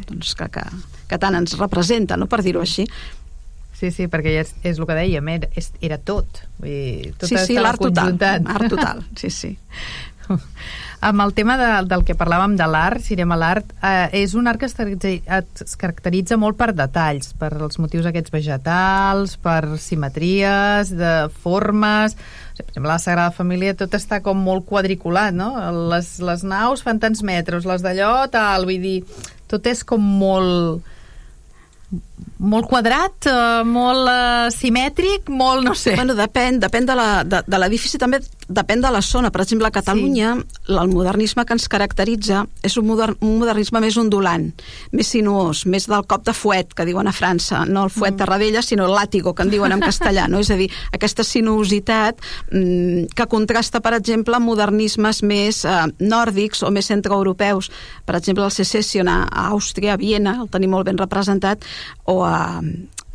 [0.09, 0.65] doncs, que, que,
[1.09, 2.29] que tant ens representa, no?
[2.29, 2.87] per dir-ho així.
[3.75, 5.49] Sí, sí, perquè és, és el que dèiem, era,
[5.83, 6.45] era tot.
[6.61, 9.57] Vull dir, tot sí, sí, l'art total, art total, sí, sí.
[11.05, 14.33] Amb el tema de, del que parlàvem de l'art, si anem a l'art, eh, és
[14.39, 14.77] un art que es,
[15.67, 21.13] es caracteritza molt per detalls, per els motius aquests vegetals, per simetries, de
[21.45, 22.17] formes
[22.55, 25.51] per exemple, la Sagrada Família tot està com molt quadriculat, no?
[25.91, 28.99] Les, les naus fan tants metres, les d'allò tal, vull dir,
[29.51, 30.93] tot és com molt
[32.45, 35.95] molt quadrat, eh, molt eh, simètric, molt, no sé.
[35.97, 39.31] Bueno, depèn, depèn de l'edifici, de, de també depèn de la zona.
[39.33, 40.75] Per exemple, a Catalunya, sí.
[40.75, 44.51] el modernisme que ens caracteritza és un, modern, un modernisme més ondulant,
[44.93, 48.21] més sinuós, més del cop de fuet, que diuen a França, no el fuet mm.
[48.21, 50.43] de Radella, sinó el làtigo, que en diuen en castellà, no?
[50.45, 52.21] És a dir, aquesta sinuositat
[52.53, 57.71] mm, que contrasta, per exemple, amb modernismes més eh, nòrdics o més centroeuropeus.
[58.05, 61.65] Per exemple, el Secession a, a Àustria, a Viena, el tenim molt ben representat,
[62.05, 62.61] o a,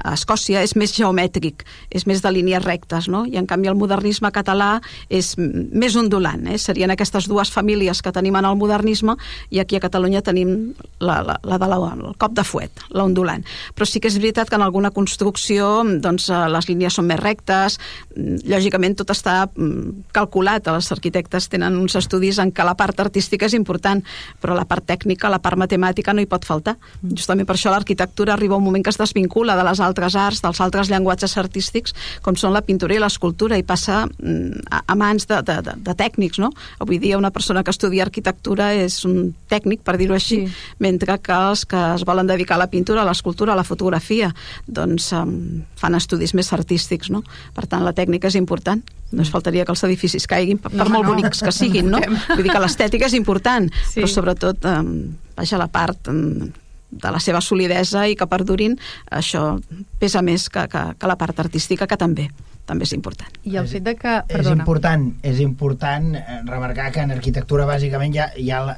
[0.03, 3.25] a Escòcia és més geomètric, és més de línies rectes, no?
[3.27, 6.57] I en canvi el modernisme català és més ondulant, eh?
[6.61, 9.15] Serien aquestes dues famílies que tenim en el modernisme
[9.49, 13.05] i aquí a Catalunya tenim la, la, la de la, el cop de fuet, la
[13.07, 13.43] ondulant.
[13.75, 17.19] Però sí que és veritat que en alguna construcció doncs, eh, les línies són més
[17.19, 17.79] rectes,
[18.15, 22.99] mm, lògicament tot està mm, calculat, els arquitectes tenen uns estudis en què la part
[22.99, 24.03] artística és important,
[24.41, 26.77] però la part tècnica, la part matemàtica no hi pot faltar.
[27.01, 27.15] Mm.
[27.19, 30.61] Justament per això l'arquitectura arriba un moment que es desvincula de les altres arts, dels
[30.61, 35.41] altres llenguatges artístics, com són la pintura i l'escultura, i passa a, a mans de,
[35.45, 36.51] de, de, de tècnics, no?
[36.79, 40.53] Avui dia una persona que estudia arquitectura és un tècnic, per dir-ho així, sí.
[40.79, 44.31] mentre que els que es volen dedicar a la pintura, a l'escultura, a la fotografia,
[44.67, 45.33] doncs um,
[45.79, 47.23] fan estudis més artístics, no?
[47.55, 48.81] Per tant, la tècnica és important.
[49.11, 51.15] No es faltaria que els edificis caiguin, per, no, molt no.
[51.15, 52.01] bonics que siguin, no?
[52.35, 53.99] Vull dir que l'estètica és important, sí.
[53.99, 54.95] però sobretot, um,
[55.37, 56.49] vaja, la part um,
[56.89, 58.77] de la seva solidesa i que perdurin,
[59.11, 59.57] això
[60.01, 62.29] pesa més que, que, que la part artística, que també
[62.69, 63.33] també és important.
[63.49, 64.11] I el fet de que...
[64.29, 64.61] Perdona.
[64.61, 68.75] És important, és important eh, remarcar que en arquitectura bàsicament ja, ja la,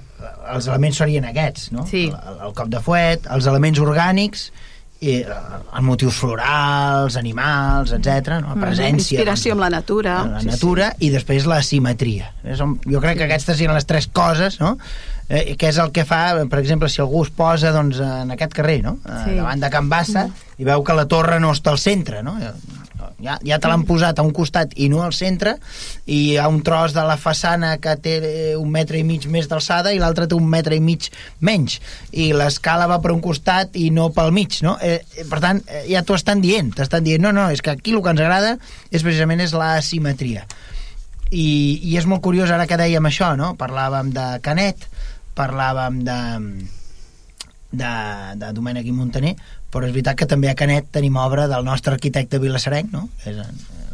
[0.56, 1.84] els elements serien aquests, no?
[1.89, 2.06] Sí.
[2.08, 4.47] El, el cop de fuet, els elements orgànics,
[5.02, 8.38] i eh, els motius florals, animals, etc.
[8.38, 8.54] No?
[8.54, 9.17] La mm, presència...
[9.17, 10.17] Inspiració amb la natura.
[10.21, 11.08] Amb la natura sí, sí.
[11.08, 12.32] i després la simetria.
[12.45, 14.76] Jo crec que aquestes serien les tres coses, no?
[15.32, 18.54] Eh, que és el que fa, per exemple, si algú es posa doncs, en aquest
[18.58, 18.98] carrer, no?
[19.08, 19.39] Eh, sí.
[19.39, 20.28] davant de Can Bassa,
[20.60, 22.36] i veu que la torre no està al centre, no?
[23.22, 25.56] Ja, ja te l'han posat a un costat i no al centre,
[26.10, 28.15] i hi ha un tros de la façana que té
[28.58, 31.78] un metre i mig més d'alçada i l'altre té un metre i mig menys,
[32.12, 34.76] i l'escala va per un costat i no pel mig, no?
[34.82, 37.78] Eh, eh per tant, eh, ja t'ho estan dient, t'estan dient, no, no, és que
[37.78, 38.58] aquí el que ens agrada
[38.89, 40.48] és precisament és la simetria.
[41.32, 43.54] I, i és molt curiós ara que dèiem això, no?
[43.56, 44.89] Parlàvem de Canet,
[45.38, 46.20] parlàvem de,
[47.72, 47.91] de,
[48.41, 49.36] de Domènec i Montaner,
[49.72, 53.08] però és veritat que també a Canet tenim obra del nostre arquitecte vilassarenc, no?
[53.26, 53.39] és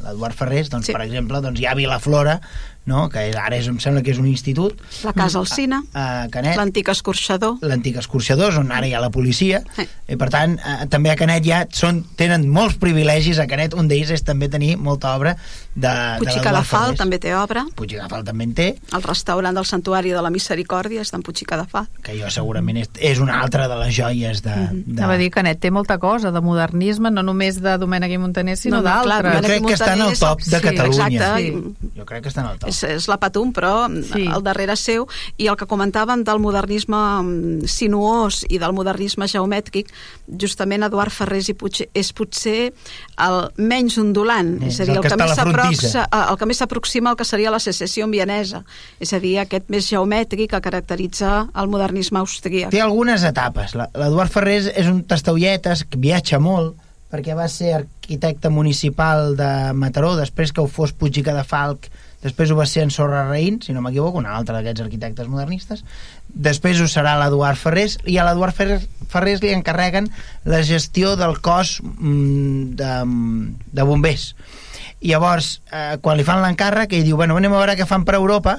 [0.08, 0.96] l'Eduard Ferrés, doncs, sí.
[0.96, 2.40] per exemple, doncs, hi ha Vilaflora,
[2.88, 3.06] no?
[3.12, 4.80] que ara és, em sembla que és un institut.
[5.06, 7.60] La Casa Alcina, l'antic escorxador.
[7.68, 9.62] L'antic escorxador, on ara hi ha la policia.
[9.76, 9.86] Sí.
[10.08, 13.42] I, per tant, eh, també a Canet ja són, tenen molts privilegis.
[13.44, 15.36] A Canet un d'ells és també tenir molta obra
[15.76, 17.66] de, Puig i Cadafal també té obra.
[17.78, 18.70] Puig i Cadafal també en té.
[18.96, 21.90] El restaurant del Santuari de la Misericòrdia és d'en Puig i Cadafal.
[22.08, 24.56] Que jo segurament és, és una altra de les joies de...
[24.56, 24.84] Mm -hmm.
[24.88, 25.02] de...
[25.02, 28.58] Anava a dir, Canet té molta cosa de modernisme, no només de Domènec i Montaner,
[28.58, 29.36] sinó no, no, d'altres.
[29.36, 31.08] Jo crec que està en el top de Catalunya.
[31.08, 31.42] Exacte.
[31.42, 31.92] Sí.
[31.98, 32.70] Jo crec que està en el top.
[32.72, 34.28] És, és la Patum, però sí.
[34.28, 35.08] al darrere seu,
[35.38, 39.92] i el que comentàvem del modernisme mm, sinuós i del modernisme geomètric,
[40.40, 42.72] justament Eduard Ferrés i Puig és potser
[43.24, 47.12] el menys ondulant, eh, és a dir, el, el que, més el que més s'aproxima
[47.12, 48.64] al que seria la secessió vienesa,
[49.04, 52.72] és a dir, aquest més geomètric que caracteritza el modernisme austríac.
[52.74, 53.76] Té algunes etapes.
[53.78, 56.76] L'Eduard Ferrés és un tastaulletes que viatja molt,
[57.12, 61.88] perquè va ser arquitecte municipal de Mataró, després que ho fos Puig i Cadafalc,
[62.24, 65.84] després ho va ser en Sorra Reín, si no m'equivoco, un altre d'aquests arquitectes modernistes,
[66.28, 70.10] després ho serà l'Eduard Ferrés, i a l'Eduard Ferrés, Ferrés li encarreguen
[70.44, 72.94] la gestió del cos mm, de,
[73.72, 74.34] de bombers.
[75.00, 78.04] I llavors, eh, quan li fan l'encàrrec, ell diu, bueno, anem a veure què fan
[78.04, 78.58] per Europa,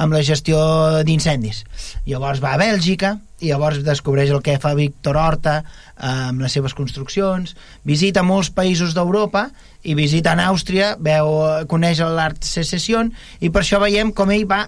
[0.00, 0.60] amb la gestió
[1.04, 1.64] d'incendis.
[2.06, 6.56] Llavors va a Bèlgica, i llavors descobreix el que fa Víctor Horta eh, amb les
[6.56, 9.48] seves construccions, visita molts països d'Europa
[9.82, 11.32] i visita en Àustria, veu,
[11.68, 13.06] coneix l'art secessió
[13.40, 14.66] i per això veiem com ell va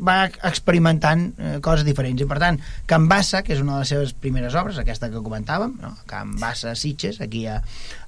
[0.00, 2.56] va experimentant eh, coses diferents i per tant
[2.88, 5.92] Can Bassa, que és una de les seves primeres obres aquesta que comentàvem no?
[6.08, 7.58] Can Bassa Sitges, aquí a,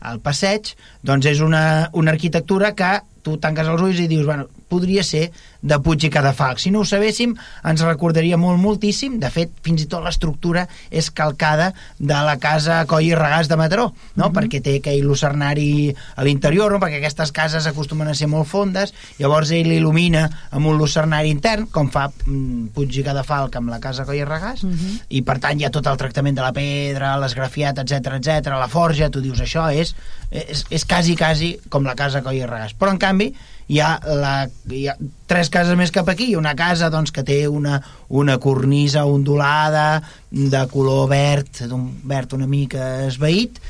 [0.00, 0.72] al passeig
[1.04, 5.30] doncs és una, una arquitectura que tu tanques els ulls i dius, bueno, podria ser
[5.60, 6.60] de Puig i Cadafalc.
[6.62, 7.34] Si no ho sabéssim,
[7.68, 9.18] ens recordaria molt, moltíssim.
[9.20, 13.58] De fet, fins i tot l'estructura és calcada de la casa Coll i Regàs de
[13.60, 13.92] Mataró, no?
[14.14, 14.36] Mm -hmm.
[14.36, 16.78] perquè té aquell lucernari a l'interior, no?
[16.78, 21.66] perquè aquestes cases acostumen a ser molt fondes, llavors ell il·lumina amb un lucernari intern,
[21.66, 25.00] com fa mm, Puig i Cadafalc amb la casa Coll i Regàs, mm -hmm.
[25.08, 28.68] i per tant hi ha tot el tractament de la pedra, l'esgrafiat, etc etc, la
[28.68, 29.94] forja, tu dius, això és,
[30.30, 32.74] és, és quasi, quasi com la casa Coll i Regàs.
[32.78, 33.34] Però, en canvi, canvi
[33.70, 34.32] hi ha, la,
[34.74, 34.96] hi ha
[35.30, 40.62] tres cases més cap aquí, una casa doncs, que té una, una cornisa ondulada de
[40.72, 43.60] color verd, d'un verd una mica esveït,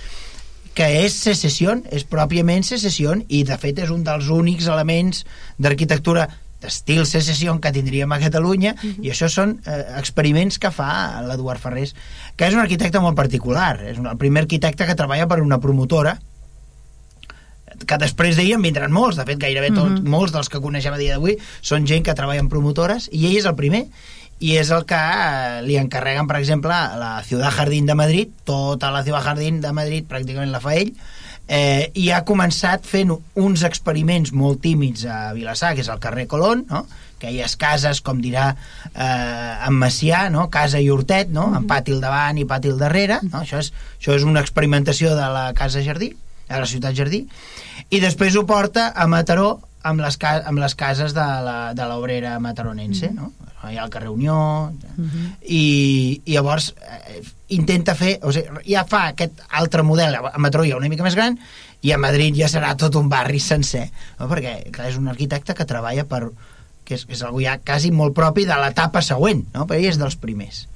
[0.75, 5.27] que és secessió, és pròpiament secessió, i de fet és un dels únics elements
[5.61, 9.05] d'arquitectura d'estil secessió que tindríem a Catalunya uh -huh.
[9.05, 11.95] i això són eh, experiments que fa l'Eduard Ferrés
[12.37, 15.59] que és un arquitecte molt particular és un, el primer arquitecte que treballa per una
[15.59, 16.21] promotora
[17.87, 20.09] que després d'ell en vindran molts, de fet gairebé mm -hmm.
[20.09, 23.37] molts dels que coneixem a dia d'avui són gent que treballa en promotores i ell
[23.37, 23.87] és el primer
[24.41, 28.29] i és el que eh, li encarreguen, per exemple, a la Ciutat Jardín de Madrid,
[28.45, 30.95] tota la Ciutat Jardín de Madrid pràcticament la fa ell,
[31.47, 36.27] eh, i ha començat fent uns experiments molt tímids a Vilassar, que és el carrer
[36.27, 36.87] Colón, no?
[37.21, 38.47] aquelles cases, com dirà
[38.95, 40.49] eh, en Macià, no?
[40.49, 41.51] casa i hortet, no?
[41.59, 43.43] Amb pati al davant i pati al darrere, no?
[43.43, 46.15] això, és, això és una experimentació de la casa Jardí,
[46.51, 47.25] de la ciutat Jardí,
[47.91, 53.17] i després ho porta a Mataró amb les, amb les cases de l'obrera mataronense, mm
[53.17, 53.21] -hmm.
[53.21, 53.71] no?
[53.71, 55.37] hi ha el carrer Unió, uh -huh.
[55.43, 60.65] i, i llavors eh, intenta fer, o sigui, ja fa aquest altre model, a Mataró
[60.65, 61.39] ha una mica més gran,
[61.83, 64.29] i a Madrid ja serà tot un barri sencer, no?
[64.29, 66.31] perquè clar, és un arquitecte que treballa per
[66.85, 69.67] que és, és algú ja quasi molt propi de l'etapa següent, no?
[69.67, 70.67] però ell és dels primers.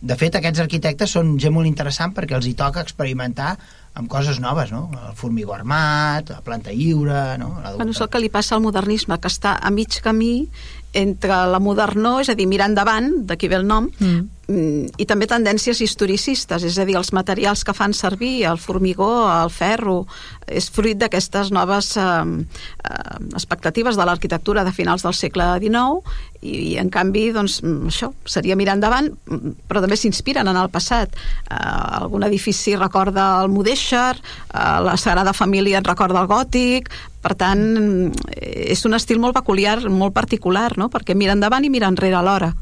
[0.00, 3.56] De fet, aquests arquitectes són gent molt interessant perquè els hi toca experimentar
[3.98, 4.86] amb coses noves, no?
[4.94, 7.36] El formigó armat, la planta lliure...
[7.40, 7.56] No?
[7.64, 10.48] La bueno, és el que li passa al modernisme, que està a mig camí
[10.96, 14.20] entre la modernó, és a dir, mirar endavant, d'aquí ve el nom, mm.
[14.48, 14.84] mm.
[15.02, 19.52] i també tendències historicistes, és a dir, els materials que fan servir, el formigó, el
[19.52, 20.00] ferro,
[20.48, 22.24] és fruit d'aquestes noves eh,
[23.34, 26.00] expectatives de l'arquitectura de finals del segle XIX
[26.40, 30.56] i, i en canvi, doncs, mm, això seria mirar endavant, mm, però també s'inspiren en
[30.56, 31.12] el passat.
[31.50, 31.54] Eh,
[32.00, 33.52] algun edifici recorda el
[33.88, 34.20] Mudèixer,
[34.54, 36.90] eh, la Sagrada Família en recorda el Gòtic,
[37.22, 40.88] per tant, és un estil molt peculiar, molt particular, no?
[40.88, 42.52] perquè mira endavant i mira enrere alhora.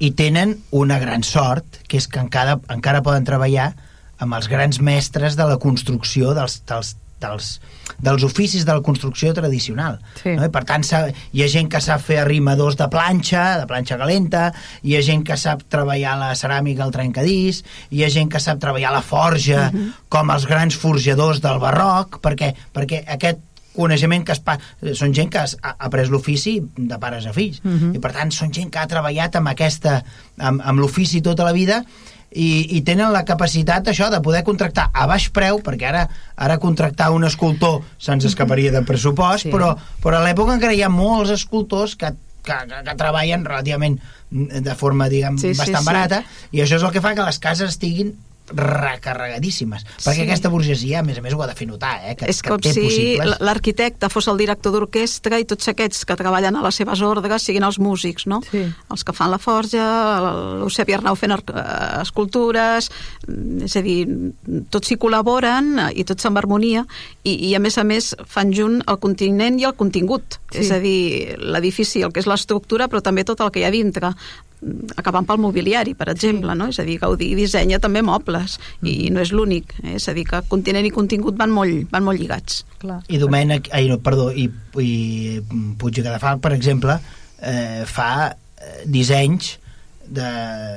[0.00, 3.74] I tenen una gran sort, que és que encara, encara poden treballar
[4.18, 7.50] amb els grans mestres de la construcció dels, dels, dels,
[7.98, 9.98] dels oficis de la construcció tradicional.
[10.22, 10.34] Sí.
[10.36, 10.46] No?
[10.46, 10.86] I per tant,
[11.32, 14.48] hi ha gent que sap fer arrimadors de planxa, de planxa calenta,
[14.82, 18.60] hi ha gent que sap treballar la ceràmica al trencadís, hi ha gent que sap
[18.62, 19.92] treballar la forja, uh -huh.
[20.08, 24.56] com els grans forjadors del barroc, perquè, perquè aquest coneixement que es pa...
[24.98, 27.78] són gent que ha après l'ofici de pares a fills uh mhm.
[27.78, 27.96] -huh.
[27.96, 30.02] i per tant són gent que ha treballat amb aquesta
[30.38, 31.84] amb, amb l'ofici tota la vida
[32.30, 36.58] i, i tenen la capacitat això de poder contractar a baix preu, perquè ara ara
[36.62, 39.52] contractar un escultor se'ns escaparia de pressupost, sí.
[39.54, 42.12] però, però a l'època encara hi ha molts escultors que,
[42.46, 43.98] que, que, que treballen relativament
[44.30, 46.50] de forma, diguem, sí, bastant sí, barata, sí.
[46.58, 48.14] i això és el que fa que les cases estiguin
[48.50, 50.24] recarregadíssimes perquè sí.
[50.26, 52.14] aquesta burgesia a més a més ho ha de fer notar eh?
[52.18, 56.58] que, és que com si l'arquitecte fos el director d'orquestra i tots aquests que treballen
[56.58, 58.40] a les seves ordres siguin els músics no?
[58.50, 58.64] sí.
[58.66, 59.84] els que fan la forja
[60.60, 61.64] l'Eusebi Arnau fent eh,
[62.00, 62.90] escultures
[63.28, 63.98] mm, és a dir
[64.72, 66.84] tots s'hi col·laboren i tots amb harmonia
[67.22, 70.64] i, i a més a més fan junt el continent i el contingut sí.
[70.64, 73.74] és a dir, l'edifici, el que és l'estructura però també tot el que hi ha
[73.74, 74.14] dintre
[75.00, 76.68] acabant pel mobiliari, per exemple, no?
[76.72, 78.90] És a dir, Gaudí dissenya també mobles mm.
[78.90, 79.96] i no és l'únic, eh?
[79.96, 82.62] és a dir, que continent i contingut van molt, van molt lligats.
[82.82, 83.00] Clar.
[83.08, 84.48] I Domènec, ai, no, perdó, i,
[84.80, 84.92] i
[85.80, 86.98] Puig de Cadafalc, per exemple,
[87.40, 89.56] eh, fa eh, dissenys
[90.10, 90.30] de,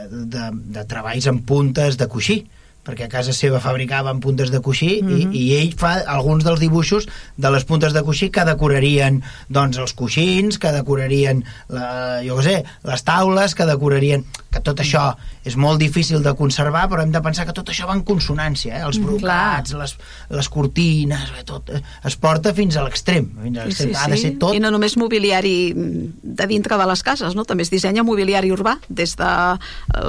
[0.10, 2.44] de, de treballs en puntes de coixí
[2.84, 5.34] perquè a casa seva fabricaven puntes de coixí mm -hmm.
[5.34, 9.78] i, i ell fa alguns dels dibuixos de les puntes de coixí que decorarien doncs
[9.78, 15.16] els coixins, que decorarien la, jo què sé, les taules, que decorarien que tot això
[15.44, 18.78] és molt difícil de conservar, però hem de pensar que tot això va en consonància,
[18.78, 18.84] eh?
[18.86, 19.96] els mm, brocats, les,
[20.30, 21.82] les cortines, tot, eh?
[22.06, 23.28] es porta fins a l'extrem.
[23.44, 24.56] Sí, sí, ha de ser tot...
[24.56, 27.48] I no només mobiliari de dintre de les cases, no?
[27.50, 29.32] també es dissenya mobiliari urbà, des de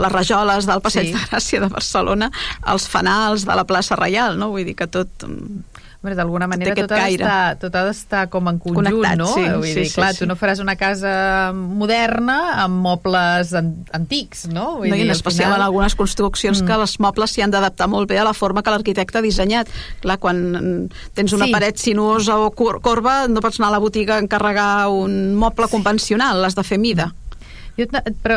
[0.04, 1.16] les rajoles del Passeig sí.
[1.16, 2.30] de Gràcia de Barcelona
[2.64, 4.50] als fanals de la plaça Reial, no?
[4.54, 5.26] Vull dir que tot
[6.12, 9.30] d'alguna manera tot ha, d'estar, tot ha d'estar com en conjunt, Connectat, no?
[9.32, 10.20] Sí, Vull sí, dir, sí, clar, sí.
[10.20, 11.14] tu no faràs una casa
[11.56, 14.82] moderna amb mobles an antics, no?
[14.82, 15.62] Vull no, dir, en especial final...
[15.62, 16.68] en algunes construccions mm.
[16.68, 19.72] que els mobles s'hi han d'adaptar molt bé a la forma que l'arquitecte ha dissenyat.
[20.04, 20.44] Clar, quan
[21.16, 21.56] tens una sí.
[21.56, 26.44] paret sinuosa o corba, no pots anar a la botiga a encarregar un moble convencional,
[26.44, 27.14] l'has de fer mida.
[27.74, 27.88] Jo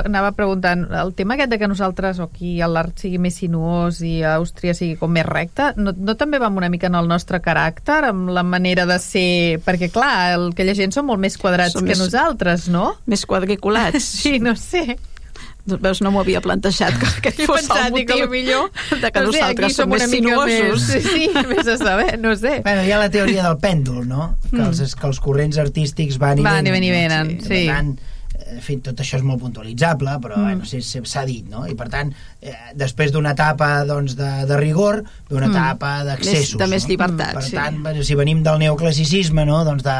[0.01, 4.15] anava preguntant, el tema aquest de que nosaltres, o aquí l'art sigui més sinuós i
[4.25, 7.37] a Àustria sigui com més recte, no, no també va una mica en el nostre
[7.45, 9.59] caràcter, amb la manera de ser...
[9.65, 12.95] Perquè, clar, el, aquella gent són molt més quadrats Som que més, nosaltres, no?
[13.05, 14.09] Més quadriculats.
[14.23, 14.97] sí, no sé.
[15.67, 18.69] Veus, no m'ho havia plantejat que aquest fos pensat, el motiu millor,
[19.01, 20.85] de que no sé, nosaltres som més sinuosos.
[20.95, 22.61] Més, sí, més a saber, no sé.
[22.63, 24.29] Bueno, hi ha la teoria del pèndol, no?
[24.47, 25.01] Que, els, mm.
[25.01, 26.77] que els corrents artístics van i van venen.
[26.77, 27.49] Van i venen, sí.
[27.51, 27.65] sí.
[27.67, 27.97] Tant,
[28.55, 30.45] en fi, tot això és molt puntualitzable, però mm.
[30.47, 31.65] bueno, s'ha dit, no?
[31.69, 35.55] I per tant, eh, després d'una etapa doncs, de, de rigor, d'una mm.
[35.55, 36.57] etapa d'accessos.
[36.61, 36.93] De més no?
[36.93, 37.57] llibertat, Per sí.
[37.57, 39.63] tant, si venim del neoclassicisme, no?
[39.67, 39.97] doncs de,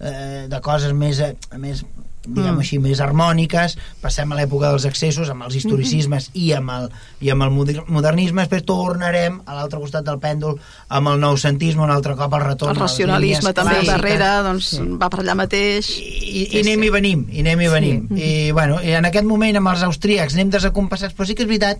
[0.00, 1.84] eh, de coses més, eh, més
[2.26, 2.58] diguem Mm.
[2.60, 6.88] així, més harmòniques, passem a l'època dels excessos, amb els historicismes i amb el,
[7.20, 11.82] i amb el moder- modernisme, després tornarem a l'altre costat del pèndol amb el noucentisme,
[11.82, 13.92] un altre cop el retorn El racionalisme també al clàssiques.
[13.96, 14.78] darrere doncs, Sí.
[15.00, 15.88] va per allà mateix.
[15.98, 18.08] I, i anem i venim, i anem i venim.
[18.16, 21.48] I, bueno, i en aquest moment amb els austríacs anem desacompassats, però sí que és
[21.48, 21.78] veritat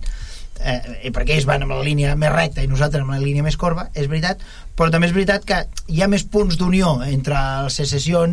[0.63, 3.41] eh, i perquè ells van amb la línia més recta i nosaltres amb la línia
[3.43, 4.39] més corba, és veritat,
[4.75, 8.25] però també és veritat que hi ha més punts d'unió entre la secessió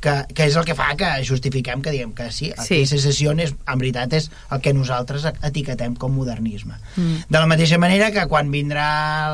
[0.00, 2.64] que, que és el que fa que justifiquem que diguem que sí, Sí.
[2.66, 2.78] sí.
[2.80, 6.78] que secessió és, en veritat és el que nosaltres etiquetem com modernisme.
[6.96, 7.26] Mm.
[7.28, 8.86] De la mateixa manera que quan vindrà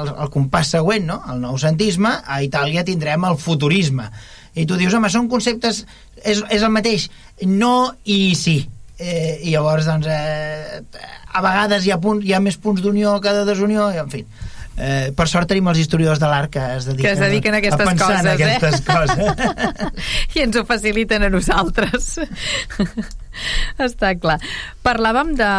[0.02, 1.20] el, el compàs següent, no?
[1.32, 4.10] el noucentisme, a Itàlia tindrem el futurisme.
[4.56, 5.84] I tu dius, home, són conceptes...
[6.24, 7.10] És, és el mateix.
[7.44, 8.62] No i sí.
[8.98, 10.80] Eh, I llavors, doncs, eh,
[11.36, 14.08] a vegades hi ha, punt, hi ha més punts d'unió que de desunió, i en
[14.10, 14.22] fi.
[14.76, 17.60] Eh, per sort tenim els historiadors de l'art que es dediquen, Que es dediquen a
[17.62, 18.56] aquestes pensar en coses, eh?
[18.56, 20.34] aquestes coses.
[20.36, 22.10] i ens ho faciliten a nosaltres.
[23.88, 24.36] Està clar.
[24.84, 25.52] Parlàvem de,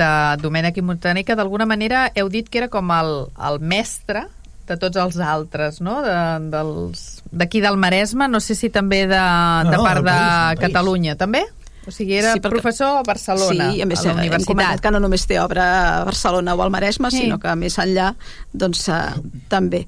[0.00, 0.08] de
[0.40, 4.26] Domènec i Montaner, que d'alguna manera heu dit que era com el, el mestre
[4.66, 6.00] de tots els altres, no?
[6.02, 6.16] De,
[6.50, 10.24] dels d'aquí del Maresme, no sé si també de, No, de no, part de país,
[10.24, 10.64] del país.
[10.66, 11.44] Catalunya, també?
[11.86, 14.46] O sigui, era Sí, perquè- professor a Barcelona, sí, a més a la hem comentat
[14.48, 14.80] universitat.
[14.82, 17.22] que no només té obra a Barcelona o al Maresme, Sí.
[17.22, 18.14] sinó que més enllà
[18.52, 19.14] doncs, eh,
[19.48, 19.86] també.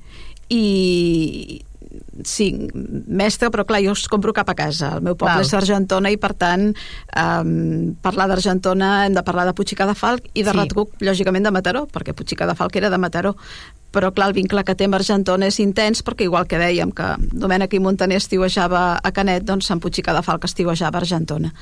[0.49, 1.63] I
[2.25, 2.47] sí,
[3.07, 4.95] mestre, però clar, jo us compro cap a casa.
[4.97, 5.45] El meu poble Val.
[5.47, 6.75] és d'Argentona i, per tant,
[7.17, 10.57] um, parlar d'Argentona hem de parlar de Puig i Cadafalc i de Sí.
[10.57, 13.37] Ratruc, lògicament, de Mataró, perquè Puig i Cadafalc era de Mataró.
[13.95, 17.07] Però, clar, el vincle que té amb Argentona és intens, perquè igual que dèiem que
[17.33, 21.53] Domènec i Montaner estiuejava a Canet, doncs en Puig i Cadafalc estiuejava a Argentona.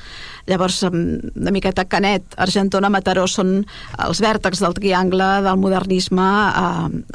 [0.47, 3.61] Llavors, una miqueta Canet, Argentona, Mataró són
[4.03, 6.67] els vèrtexs del triangle del modernisme a,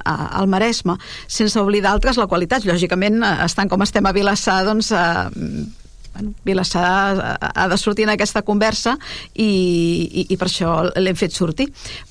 [0.05, 0.97] a, al Maresme,
[1.29, 2.65] sense oblidar altres la qualitat.
[2.69, 4.93] Lògicament, eh, estant com estem a Vilassar, doncs...
[4.97, 5.81] Eh,
[6.15, 8.99] bueno, Vilassar ha- ha de sortir en aquesta conversa
[9.35, 9.47] i,
[10.13, 11.69] i, i per això l'hem fet sortir.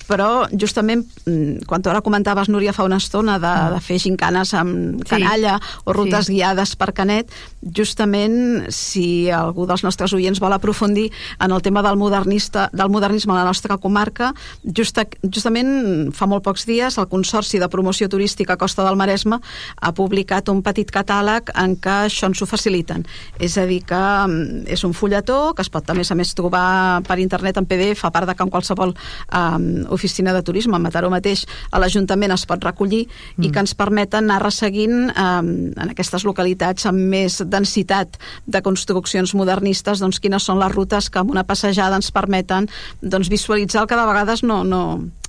[0.08, 4.54] Però justament, mm, quan tu ara comentaves, Núria, fa una estona de, de fer gincanes
[4.54, 5.08] amb Sí.
[5.10, 6.34] canalla o rutes Sí.
[6.34, 7.30] guiades per Canet,
[7.76, 13.32] justament si algú dels nostres oients vol aprofundir en el tema del, modernista, del modernisme
[13.32, 14.32] a la nostra comarca,
[14.64, 19.38] justa, justament fa molt pocs dies el Consorci de Promoció Turística Costa del Maresme
[19.80, 23.06] ha publicat un petit catàleg en què això ens ho faciliten.
[23.38, 26.34] És a dir, que mm, és un fulletó que es pot a més a més
[26.38, 30.76] trobar per internet en PDF, a part de que en qualsevol um, oficina de turisme,
[30.76, 33.46] a Mataró mateix, a l'Ajuntament es pot recollir mm.
[33.46, 39.34] i que ens permeten anar resseguint um, en aquestes localitats amb més densitat de construccions
[39.38, 42.68] modernistes doncs, quines són les rutes que amb una passejada ens permeten
[43.00, 44.82] doncs, visualitzar el que de vegades no, no,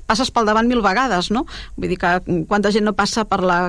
[0.10, 1.46] passes pel davant mil vegades, no?
[1.78, 2.14] Vull dir que
[2.50, 3.60] quanta gent no passa per la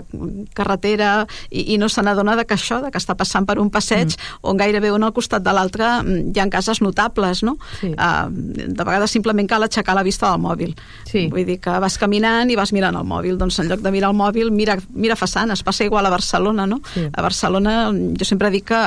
[0.56, 3.70] carretera i, i no se n'adona de que això, de que està passant per un
[3.74, 4.42] passeig mm.
[4.50, 7.56] on gairebé un al costat de l'altre mm, hi ha cases notables, no?
[7.80, 7.92] Sí.
[7.94, 10.74] Uh, de vegades simplement cal aixecar la vista del mòbil.
[11.08, 11.26] Sí.
[11.32, 13.38] Vull dir que vas caminant i vas mirant el mòbil.
[13.40, 15.62] Doncs en lloc de mirar el mòbil, mira, mira façanes.
[15.66, 16.80] Passa igual a Barcelona, no?
[16.94, 17.06] Sí.
[17.10, 18.80] A Barcelona jo sempre dic que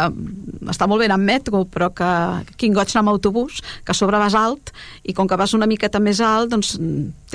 [0.67, 2.09] està molt anar amb metro, però que
[2.59, 4.73] quin goig anar amb autobús, que a sobre vas alt
[5.07, 6.75] i com que vas una miqueta més alt, doncs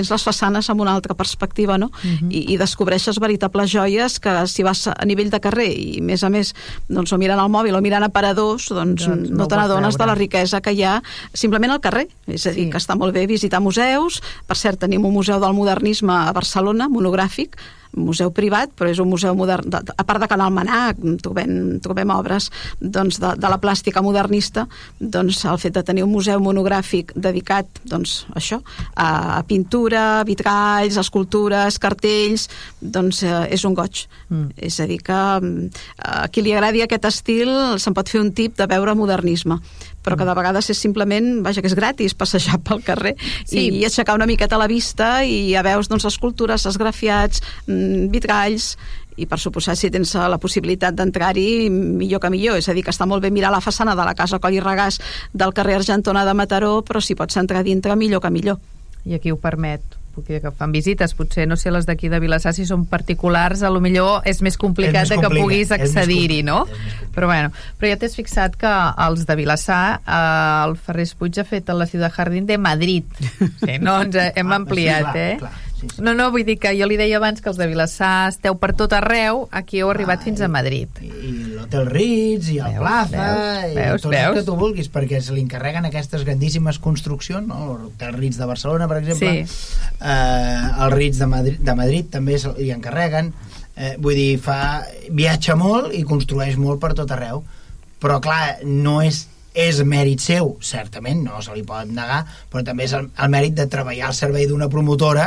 [0.02, 1.86] tens les façanes amb una altra perspectiva, no?
[1.86, 2.30] Uh -huh.
[2.30, 6.22] I, I descobreixes veritables joies que si vas a nivell de carrer i, a més
[6.24, 6.54] a més,
[6.88, 10.06] doncs, o mirant el mòbil o mirant aparadors, doncs, Doncs no no te n'adones de
[10.06, 12.08] la riquesa que hi ha simplement al carrer.
[12.26, 12.70] És a dir, Sí.
[12.70, 14.22] que està molt bé visitar museus.
[14.46, 17.56] Per cert, tenim un museu del modernisme a Barcelona, monogràfic,
[17.96, 22.12] museu privat, però és un museu modern, de, a part de que Almanac trobem, trobem
[22.14, 22.48] obres
[22.80, 24.66] doncs, de, de la plàstica modernista,
[24.98, 28.60] doncs el fet de tenir un museu monogràfic dedicat doncs, a això,
[28.94, 32.48] a, a pintura, vitralls, escultures, cartells,
[32.80, 34.06] doncs eh, és un goig.
[34.32, 34.52] Mm.
[34.56, 38.32] És a dir, que mm, a qui li agradi aquest estil se'n pot fer un
[38.36, 39.60] tip de veure modernisme
[40.02, 43.14] però que de vegades és simplement, vaja, que és gratis passejar pel carrer
[43.46, 43.68] Sí.
[43.68, 48.76] i, aixecar una miqueta la vista i ja veus doncs, escultures, esgrafiats, mm, vitralls
[49.16, 52.90] i per suposar si tens la possibilitat d'entrar-hi millor que millor, és a dir que
[52.94, 54.98] està molt bé mirar la façana de la casa Coll i Regàs
[55.32, 58.58] del carrer Argentona de Mataró, però si pots entrar dintre millor que millor.
[59.04, 59.82] I aquí ho permet
[60.14, 63.70] perquè que fan visites, potser no sé les d'aquí de Vilassar si són particulars, a
[63.72, 66.62] lo millor és més complicat És més que puguis accedir-hi, no?
[67.14, 67.50] Però bueno,
[67.80, 68.72] però ja t'has fixat que
[69.06, 73.04] els de Vilassar, eh, el Ferrés Puig ha fet a la Ciutat Jardín de Madrid.
[73.62, 75.36] Sí, no, ens hem Ah, ampliat, sí, clar, eh?
[75.38, 75.52] clar,
[75.82, 76.02] sí, sí.
[76.06, 78.70] No, no, vull dir que jo li deia abans que els de Vilassar esteu per
[78.78, 80.88] tot arreu, aquí heu arribat Ah, fins a Madrid.
[81.02, 84.26] i, i l'Hotel Ritz i el Veus, Plaza veus, i veus, tots veus.
[84.30, 87.76] els que tu vulguis perquè se li encarreguen aquestes grandíssimes construccions no?
[87.82, 89.56] l'Hotel Ritz de Barcelona per exemple Sí.
[90.00, 93.32] eh, el Ritz de Madrid, de Madrid també se li encarreguen
[93.76, 97.42] eh, vull dir, fa, viatja molt i construeix molt per tot arreu
[98.02, 102.86] però clar, no és és mèrit seu, certament, no se li pot negar, però també
[102.86, 105.26] és el, el mèrit de treballar al servei d'una promotora,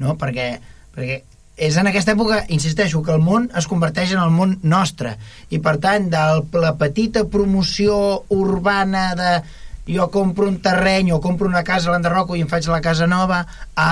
[0.00, 0.16] no?
[0.20, 0.54] perquè,
[0.94, 1.22] perquè
[1.60, 5.16] és en aquesta època, insisteixo, que el món es converteix en el món nostre
[5.52, 7.96] i per tant, de la petita promoció
[8.32, 9.32] urbana de
[9.90, 13.08] jo compro un terreny o compro una casa a l'Enderroco i em faig la casa
[13.10, 13.42] nova
[13.76, 13.90] a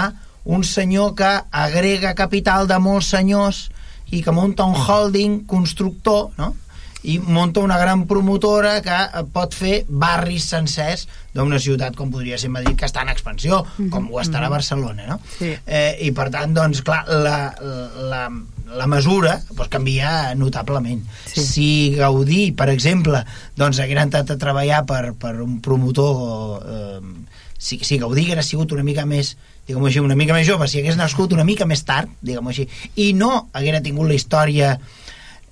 [0.48, 3.66] un senyor que agrega capital de molts senyors
[4.14, 6.54] i que munta un holding constructor, no?
[7.02, 8.98] I munta una gran promotora que
[9.32, 13.84] pot fer barris sencers d'una ciutat com podria ser Madrid, que està en expansió, mm
[13.84, 13.90] -hmm.
[13.90, 15.20] com ho estarà Barcelona, no?
[15.38, 15.54] Sí.
[15.66, 17.54] Eh, I per tant, doncs, clar, la,
[18.10, 18.30] la,
[18.76, 21.02] la mesura doncs, canvia notablement.
[21.26, 21.44] Sí.
[21.44, 23.24] Si Gaudí, per exemple,
[23.54, 26.62] doncs, haguera entrat a treballar per, per un promotor...
[26.66, 27.00] Eh,
[27.58, 29.36] si, si Gaudí hagués sigut una mica més
[29.68, 32.64] diguem així, una mica més jove, si hagués nascut una mica més tard, diguem així,
[32.96, 34.78] i no haguera tingut la història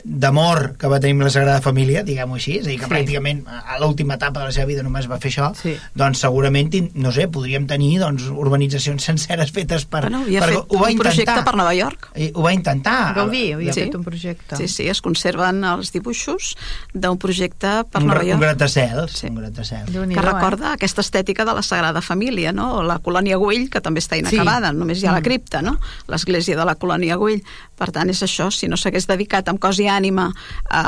[0.08, 2.90] d'amor que va tenir amb la Sagrada Família, diguem-ho així, és a dir, que Sí.
[2.92, 5.74] pràcticament a l'última etapa de la seva vida només va fer això, Sí.
[5.94, 10.02] doncs segurament, no sé, podríem tenir doncs, urbanitzacions senceres fetes per...
[10.02, 11.44] Bueno, havia per fet ho va un projecte intentar.
[11.44, 12.10] per Nova York.
[12.14, 13.14] I Ho va intentar.
[13.14, 13.80] Gaudí havia Sí.
[13.82, 14.56] fet un projecte.
[14.56, 16.56] Sí, sí, es conserven els dibuixos
[16.94, 19.26] d'un projecte per un, Nova gra- un York gratacels, Sí.
[19.26, 19.90] un gratacels.
[19.92, 20.32] Déu-n'hi-do, que eh?
[20.32, 22.82] recorda aquesta estètica de la Sagrada Família, no?
[22.82, 24.76] La colònia Güell, que també està inacabada, Sí.
[24.76, 25.78] només hi ha la cripta, no?
[26.08, 27.42] L'església de la colònia Güell.
[27.76, 30.28] Per tant, és això, si no s'hagués dedicat amb cos i ànima
[30.70, 30.82] a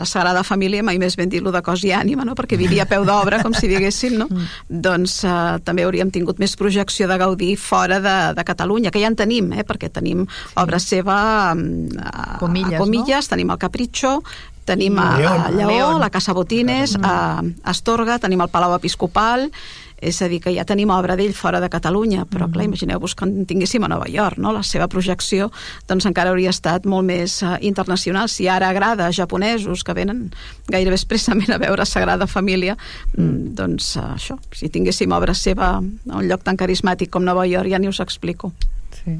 [0.00, 2.36] la Sagrada Família, mai més ben dir-lo de cos i ànima, no?
[2.38, 4.28] Perquè vivia a peu d'obra, com si diguéssim, no?
[4.68, 9.10] Doncs eh, també hauríem tingut més projecció de Gaudí fora de, de Catalunya, que ja
[9.10, 9.64] en tenim, eh?
[9.68, 10.26] Perquè tenim
[10.58, 11.18] obra seva
[11.54, 14.18] mm, a, Comilles, a Comilles, tenim el Capricho,
[14.68, 16.00] tenim a, a Lleó, León.
[16.00, 19.48] la Casa Botines, a Astorga, tenim el Palau Episcopal,
[20.00, 23.26] és a dir, que ja tenim obra d'ell fora de Catalunya, però clar, imagineu-vos que
[23.26, 24.52] en tinguéssim a Nova York, no?
[24.54, 25.50] la seva projecció
[25.88, 28.30] doncs encara hauria estat molt més uh, internacional.
[28.30, 30.28] Si ara agrada a japonesos que venen
[30.70, 32.78] gairebé expressament a veure Sagrada Família,
[33.16, 33.54] mm.
[33.58, 37.72] doncs uh, això, si tinguéssim obra seva a un lloc tan carismàtic com Nova York,
[37.72, 38.52] ja ni us explico.
[39.02, 39.18] Sí.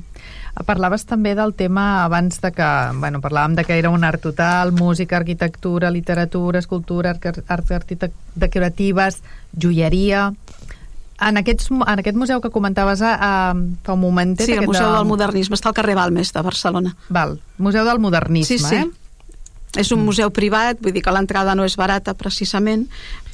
[0.66, 2.68] Parlaves també del tema abans de que,
[2.98, 8.34] bueno, parlàvem de que era un art total, música, arquitectura, literatura, escultura, arts art arquitect-
[8.34, 9.22] decoratives,
[9.54, 10.32] joieria...
[11.20, 14.46] En, aquests, en aquest museu que comentaves a, a, fa un momentet...
[14.46, 16.92] Sí, el Museu de- del Modernisme està al carrer Balmes de Barcelona.
[17.08, 18.76] Val, Museu del Modernisme, Sí, sí.
[18.76, 18.86] eh?
[19.76, 22.86] És un museu privat, vull dir que l'entrada no és barata precisament,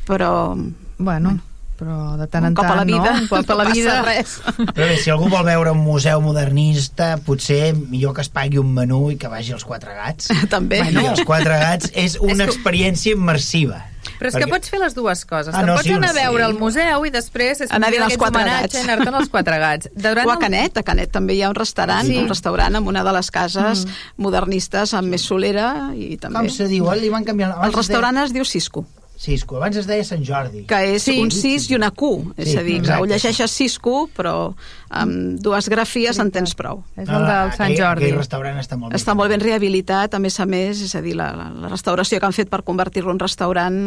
[0.09, 0.57] però
[0.99, 1.39] Bueno,
[1.79, 3.23] però de tant un en tant, a la vida, no?
[3.25, 3.97] Un cop a la no vida...
[3.97, 4.35] passa res.
[4.75, 8.71] Però bé, si algú vol veure un museu modernista, potser millor que es pagui un
[8.77, 10.31] menú i que vagi als Quatre Gats.
[10.55, 10.83] També.
[10.93, 13.83] I els Quatre Gats és una experiència immersiva.
[14.15, 15.51] Però és que pots fer les dues coses.
[15.57, 16.21] Ah, no, pots sí, anar a sí.
[16.23, 18.77] veure el museu i després és Anar als Quatre Gats.
[18.77, 19.89] i anar-te'n als Quatre Gats.
[19.97, 22.19] Durant O a Canet, a Canet també hi ha un restaurant, Sí.
[22.21, 26.45] un restaurant amb una de les cases modernistes amb més solera i també...
[26.45, 26.87] Com se diu?
[26.93, 27.01] eh?
[27.01, 27.57] Li van canviar...
[27.65, 28.85] El restaurant es diu Cisco.
[29.25, 30.65] Cisco, abans es deia Sant Jordi.
[30.69, 31.17] que és Sí.
[31.23, 33.03] un cis i una Q, és Sí, a dir, que exacte.
[33.03, 34.55] ho llegeixes Cisco, però
[34.91, 36.83] amb dues grafies en tens prou.
[36.97, 38.05] És el del Sant aquell, Jordi.
[38.05, 38.99] Aquell restaurant està molt bé.
[39.01, 42.21] Està molt ben rehabilitat, a més a més, és a dir, la, la, la restauració
[42.21, 43.81] que han fet per convertir-lo en restaurant,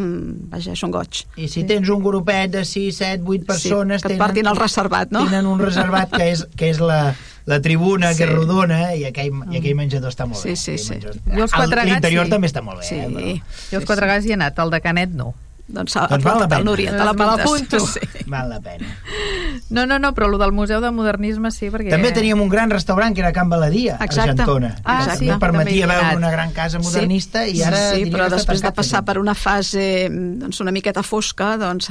[0.49, 1.23] vaja, és un goig.
[1.37, 4.01] I si tens un grupet de 6, 7, 8 persones...
[4.03, 5.25] que et portin al reservat, no?
[5.29, 7.13] Tenen un reservat que és, que és la,
[7.47, 8.17] la tribuna, Sí.
[8.19, 10.55] que és rodona, i aquell, i aquell menjador està molt Sí, bé.
[10.57, 10.93] sí, sí.
[10.93, 12.29] menjador- Jo als Quatre Gats, L'interior sí.
[12.35, 12.85] també està molt bé.
[12.85, 12.95] Sí.
[12.95, 13.41] Eh, però...
[13.71, 15.33] Jo als Quatre Gats hi he anat, el de Canet no.
[15.69, 16.57] Doncs, Doncs val la pena.
[16.59, 17.79] al Núria, te l'apunto.
[17.81, 17.99] Sí.
[18.27, 18.87] Val la pena.
[19.69, 21.89] No, no, no, però el del Museu de Modernisme sí, perquè...
[21.91, 24.31] També teníem un gran restaurant que era Can Baladia, a Exacte.
[24.31, 24.75] Argentona.
[24.85, 26.15] Ah, que sí, permetia veure anat.
[26.21, 30.07] una gran casa modernista i ara sí, diria però després de passar per una fase
[30.09, 31.89] doncs, una miqueta fosca, doncs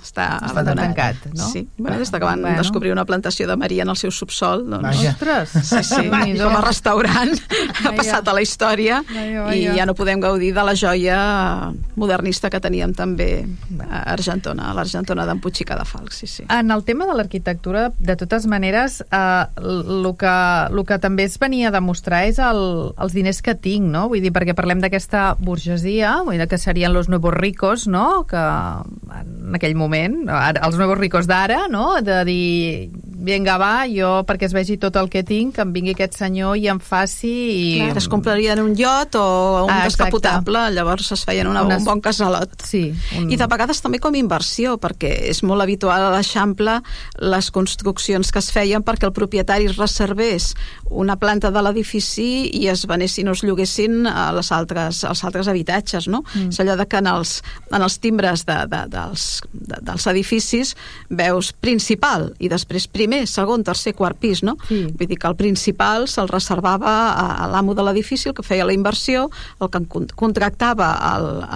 [0.00, 0.94] està, abandonat.
[0.94, 1.48] tancat, no?
[1.48, 2.58] Sí, bueno, des que van Bueno.
[2.58, 4.82] descobrir una plantació de Maria en el seu subsol, doncs...
[4.82, 5.10] Vaja.
[5.10, 5.50] Ostres!
[5.50, 7.96] Sí, sí, i com a restaurant ha Vaja.
[7.96, 9.74] passat a la història Vaja, i vaja.
[9.76, 13.46] ja no podem gaudir de la joia modernista que teníem també
[13.88, 16.44] a Argentona, a l'Argentona d'en Puig i Cadafalc, sí, sí.
[16.48, 20.34] En el tema de l'arquitectura, de totes maneres, eh, el que,
[20.74, 24.08] lo que també es venia a demostrar és el, els diners que tinc, no?
[24.10, 28.24] Vull dir, perquè parlem d'aquesta burgesia, vull dir, que serien los nuevos ricos, no?
[28.28, 32.00] Que en aquell moment, ara, els nuevos ricos d'ara, no?
[32.04, 32.90] De dir,
[33.20, 36.56] vinga, va, jo, perquè es vegi tot el que tinc, que em vingui aquest senyor
[36.56, 37.30] i em faci...
[37.30, 37.64] I...
[37.82, 39.24] Clar, es comprarien un iot o
[39.66, 42.54] un Ah, descapotable, llavors es feien una, Unes- un bon casalot.
[42.64, 42.86] Sí.
[43.18, 43.28] Un...
[43.32, 46.78] I de vegades també com inversió, perquè és molt habitual a l'Eixample
[47.20, 50.54] les construccions que es feien perquè el propietari es reservés
[50.90, 55.46] una planta de l'edifici i es venessin o es lloguessin a les altres, als altres
[55.52, 56.22] habitatges, no?
[56.34, 56.48] Mm.
[56.54, 57.36] És allò de que en els,
[57.70, 60.72] en els timbres de, de, dels, de, dels edificis
[61.10, 64.56] veus principal i després primer primer, segon, tercer, quart pis, no?
[64.68, 64.84] Sí.
[64.94, 68.66] Vull dir que el principal se'l reservava a, a l'amo de l'edifici, el que feia
[68.68, 69.28] la inversió,
[69.60, 69.82] el que
[70.14, 70.92] contractava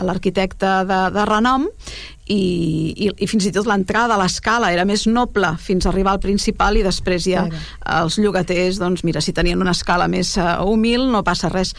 [0.02, 1.68] l'arquitecte de, de renom
[2.26, 6.14] i, i, i fins i tot l'entrada a l'escala era més noble fins a arribar
[6.14, 7.42] al principal i després ja
[8.00, 11.74] els llogaters, doncs mira, si tenien una escala més uh, humil no passa res.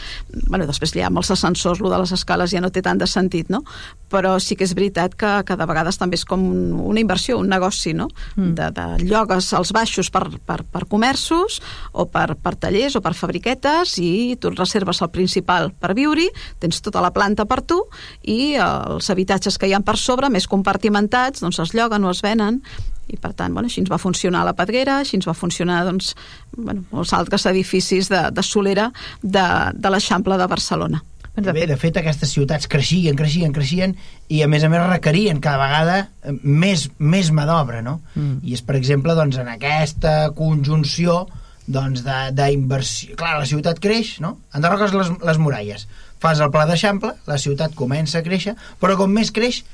[0.48, 3.08] Bueno, després ja amb els ascensors, lo de les escales ja no té tant de
[3.10, 3.64] sentit, no?
[4.12, 7.40] Però sí que és veritat que, que de vegades també és com un- una inversió,
[7.42, 8.08] un negoci, no?
[8.36, 8.54] Mm.
[8.56, 11.58] De, de llogues als baixos per, per, per comerços
[11.94, 16.30] o per, per tallers o per fabriquetes i tu reserves el principal per viure
[16.62, 17.82] tens tota la planta per tu
[18.24, 22.22] i els habitatges que hi ha per sobre, més compartimentats, doncs es lloguen o es
[22.26, 22.62] venen
[23.08, 26.14] i per tant, bueno, així ens va funcionar la Pedrera, així ens va funcionar doncs,
[26.58, 28.90] bueno, molts altres edificis de, de solera
[29.22, 31.02] de, de l'Eixample de Barcelona.
[31.36, 33.96] Doncs, de Bé, fet, de fet, aquestes ciutats creixien, creixien, creixien
[34.30, 38.00] i, a més a més, requerien cada vegada eh, més, més mà d'obra, no?
[38.16, 38.40] Mm.
[38.48, 41.26] I és, per exemple, doncs, en aquesta conjunció
[41.68, 43.18] doncs, d'inversió...
[43.20, 44.38] Clar, la ciutat creix, no?
[44.56, 45.88] Enderroques les, les muralles,
[46.24, 49.66] fas el pla d'Eixample, la ciutat comença a créixer, però com més creix,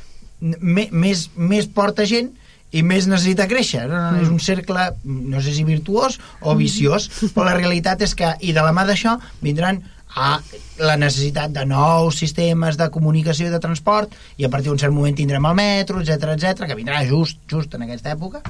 [0.41, 2.31] més, més porta gent
[2.71, 3.85] i més necessita créixer.
[3.91, 8.15] No, no, és un cercle, no sé si virtuós o viciós, però la realitat és
[8.17, 9.81] que, i de la mà d'això, vindran
[10.15, 10.41] a
[10.81, 14.93] la necessitat de nous sistemes de comunicació i de transport i a partir d'un cert
[14.93, 18.41] moment tindrem el metro, etc etc que vindrà just, just en aquesta època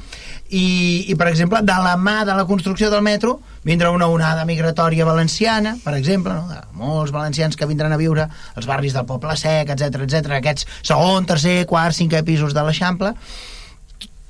[0.49, 4.45] i, i per exemple de la mà de la construcció del metro vindrà una onada
[4.45, 6.49] migratòria valenciana per exemple, no?
[6.49, 10.67] de molts valencians que vindran a viure als barris del Poble Sec, etc etc aquests
[10.81, 13.13] segon, tercer, quart, cinquè pisos de l'Eixample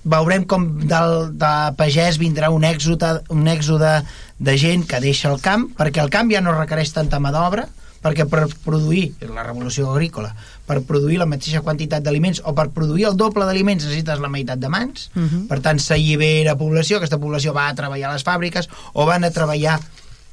[0.04, 3.92] veurem com del, de pagès vindrà un èxode, un èxode
[4.42, 7.68] de gent que deixa el camp, perquè el camp ja no requereix tanta mà d'obra,
[8.02, 10.32] perquè per produir la revolució agrícola,
[10.66, 14.58] per produir la mateixa quantitat d'aliments o per produir el doble d'aliments necessites la meitat
[14.58, 15.48] de mans, Uh -huh.
[15.48, 19.30] per tant s'allibera població, aquesta població va a treballar a les fàbriques o van a
[19.32, 19.80] treballar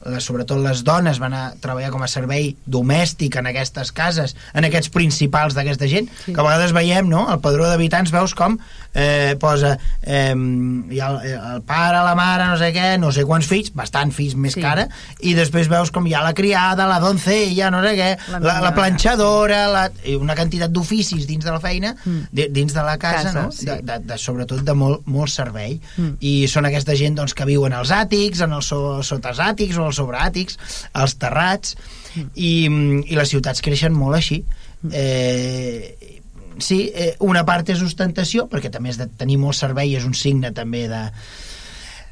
[0.07, 4.65] les, sobretot les dones van a treballar com a servei domèstic en aquestes cases, en
[4.69, 6.33] aquests principals d'aquesta gent, sí.
[6.35, 8.59] que a vegades veiem, no?, el padró d'habitants veus com
[8.95, 11.19] eh, posa eh, hi ha el,
[11.57, 14.63] el pare, la mare, no sé què, no sé quants fills, bastant fills més Sí.
[14.65, 14.87] cara,
[15.21, 18.55] i després veus com hi ha la criada, la doncella, no sé què, La la,
[18.65, 19.83] la, planxadora, la,
[20.19, 22.49] una quantitat d'oficis dins de la feina, Mm.
[22.55, 23.53] dins de la casa, Casa, no?
[23.53, 23.67] sí.
[23.67, 25.79] de, de, de, sobretot de molt, molt servei.
[25.97, 26.17] Mm.
[26.25, 30.01] I són aquesta gent doncs, que viuen als àtics, en els so, sotasàtics o els
[30.01, 30.59] sobreàtics,
[30.93, 31.76] als terrats,
[32.34, 34.43] i, i les ciutats creixen molt així.
[34.93, 35.95] Eh,
[36.62, 40.16] sí, eh, una part és ostentació, perquè també és de tenir molt servei, és un
[40.18, 41.05] signe també de,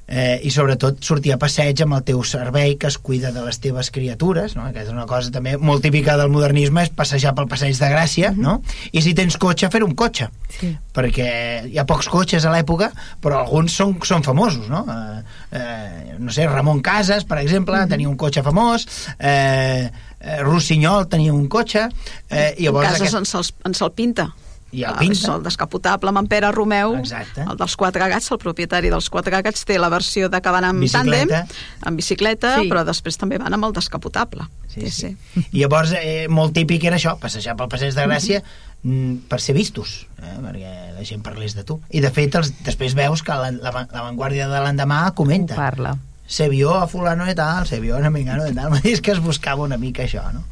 [0.08, 3.58] eh, i sobretot sortir a passeig amb el teu servei que es cuida de les
[3.62, 4.68] teves criatures no?
[4.72, 8.32] que és una cosa també molt típica del modernisme és passejar pel passeig de Gràcia
[8.36, 8.60] no?
[8.92, 10.70] i si tens cotxe, fer un cotxe Sí.
[10.94, 11.26] perquè
[11.68, 14.84] hi ha pocs cotxes a l'època però alguns són, són famosos no?
[14.86, 18.86] Eh, eh, no sé, Ramon Casas per exemple, tenia un cotxe famós
[19.18, 19.90] eh,
[20.20, 21.88] eh, Rossinyol tenia un cotxe
[22.30, 23.18] eh, i llavors Cases aquest...
[23.20, 24.30] en se'ls en.
[24.76, 25.16] I el Ah, pinta.
[25.16, 27.40] és el descapotable amb en Pere Romeu, Exacte.
[27.48, 30.64] el dels quatre gats, el propietari dels quatre gats, té la versió de que van
[30.68, 31.44] amb Bicicleta.
[31.46, 31.56] tàndem,
[31.88, 32.68] amb bicicleta, Sí.
[32.68, 34.44] però després també van amb el descapotable.
[34.68, 35.16] Sí, sí.
[35.52, 38.42] I llavors, eh, molt típic era això, passejar pel passeig de Gràcia
[38.82, 41.80] mm, per ser vistos, eh, perquè la gent parlés de tu.
[41.90, 45.54] I, de fet, els, després veus que la, la, la Vanguardia de l'endemà Ho comenta
[45.56, 45.96] parla.
[46.26, 48.72] se vio a fulano de tal, se vio a mengano de tal.
[48.84, 50.44] És que es buscava una mica això, no?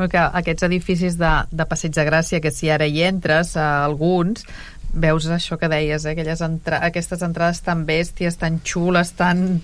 [0.00, 4.46] Perquè aquests edificis de, de Passeig de Gràcia, que si ara hi entres, a alguns,
[4.90, 6.14] veus això que deies, eh?
[6.14, 9.60] Aquelles entra aquestes entrades tan bèsties, tan xules, tan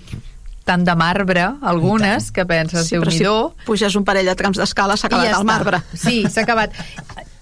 [0.67, 4.35] tan de marbre, algunes, que penses, Sí, déu però nhi si puges un parell de
[4.35, 5.79] trams d'escala s'ha acabat ja el marbre.
[5.95, 6.75] Sí, s'ha acabat.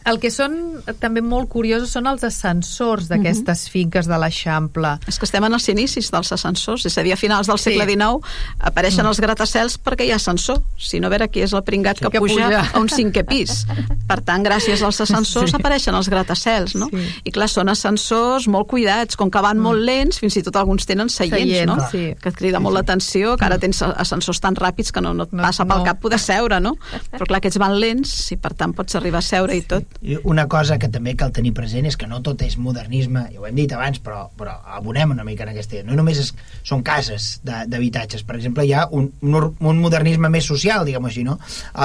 [0.05, 3.71] El que són també molt curiosos són els ascensors d'aquestes Mhm.
[3.71, 4.99] finques de l'Eixample.
[5.07, 7.85] És que estem en els inicis dels ascensors, és a dir, a finals del segle
[7.85, 7.91] Sí.
[7.93, 8.21] XIX
[8.59, 10.61] apareixen els gratacels perquè hi ha ascensor.
[10.77, 12.71] Si no, a veure qui és el pringat que, Que puja, puja.
[12.73, 13.65] a un cinquè pis.
[14.07, 15.55] Per tant, gràcies als ascensors Sí.
[15.55, 16.87] apareixen els gratacels, no?
[16.89, 16.95] Sí.
[16.97, 17.05] Mm.
[17.25, 20.85] I clar, són ascensors molt cuidats, com que van molt lents, fins i tot alguns
[20.85, 21.89] tenen seients, Seients, no?
[21.89, 22.13] sí.
[22.21, 25.33] Que et crida molt l'atenció, que ara tens ascensors tan ràpids que no, no et
[25.33, 25.83] No, passa pel no.
[25.83, 26.75] cap poder seure, no?
[27.11, 29.83] Però clar, aquests van lents i per tant pots arribar a seure i tot.
[30.01, 33.39] I una cosa que també cal tenir present és que no tot és modernisme, ja
[33.39, 35.85] ho hem dit abans, però, però abonem una mica en aquesta idea.
[35.87, 36.33] No només és,
[36.67, 38.23] són cases d'habitatges.
[38.27, 41.37] Per exemple, hi ha un, un, modernisme més social, diguem-ho així, no?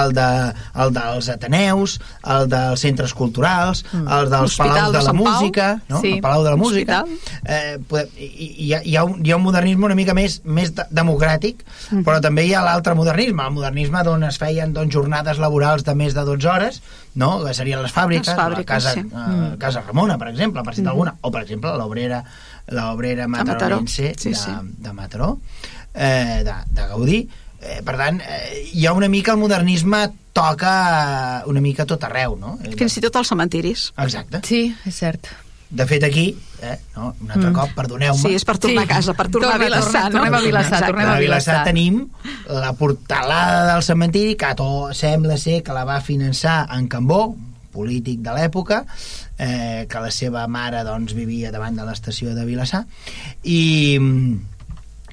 [0.02, 0.26] El, de,
[0.84, 1.98] el dels Ateneus,
[2.36, 4.06] el dels centres culturals, Mm.
[4.12, 5.16] el dels palaus de de la Pau.
[5.24, 6.00] música, no?
[6.00, 6.12] Sí.
[6.14, 7.04] el Palau de la Música.
[7.44, 7.78] Eh,
[8.18, 11.64] hi, ha, hi, ha un, hi ha un modernisme una mica més, més de, democràtic,
[11.90, 12.04] Mhm.
[12.04, 15.94] però també hi ha l'altre modernisme, el modernisme d'on es feien doncs, jornades laborals de
[15.94, 16.82] més de 12 hores,
[17.14, 17.44] no?
[17.44, 19.00] que serien les fàbriques, Les fàbriques, la casa, sí.
[19.00, 22.22] eh, casa Ramona, per exemple, per citar alguna, o per exemple l'obrera
[22.68, 23.52] l'obrera Mataró.
[23.54, 24.50] matarolense Sí, de, sí.
[24.78, 25.40] de Mataró,
[25.94, 27.28] eh, de, de Gaudí.
[27.60, 32.36] Eh, per tant, eh, hi ha una mica el modernisme toca una mica tot arreu,
[32.38, 32.54] no?
[32.78, 33.90] Fins i tot als cementiris.
[33.98, 34.40] Exacte.
[34.46, 35.26] Sí, és cert.
[35.70, 37.54] De fet, aquí, eh, no, un altre Mm.
[37.54, 38.90] cop, perdoneu-me, Sí, és per tornar Sí.
[38.90, 39.92] a casa, per tornar Torna, a Vilassar.
[39.92, 41.64] torna- tornem a Vilassar, tornem a a Vilassar Vilassar.
[41.64, 42.08] tenim
[42.48, 47.36] la portalada del cementiri que to, sembla ser que la va finançar en Cambó,
[47.72, 48.84] polític de l'època,
[49.38, 52.84] eh, que la seva mare doncs, vivia davant de l'estació de Vilassar,
[53.44, 53.96] i,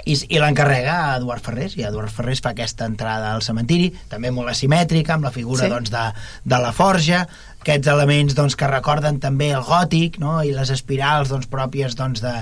[0.08, 4.32] i, i l'encarrega a Eduard Ferrés, i Eduard Ferrés fa aquesta entrada al cementiri, també
[4.32, 5.70] molt asimètrica, amb la figura Sí.
[5.70, 6.06] doncs, de,
[6.46, 7.28] de la forja,
[7.68, 10.40] aquests elements doncs, que recorden també el gòtic, no?
[10.40, 12.34] i les espirals doncs, pròpies doncs, de,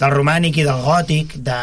[0.00, 1.60] del romànic i del gòtic de,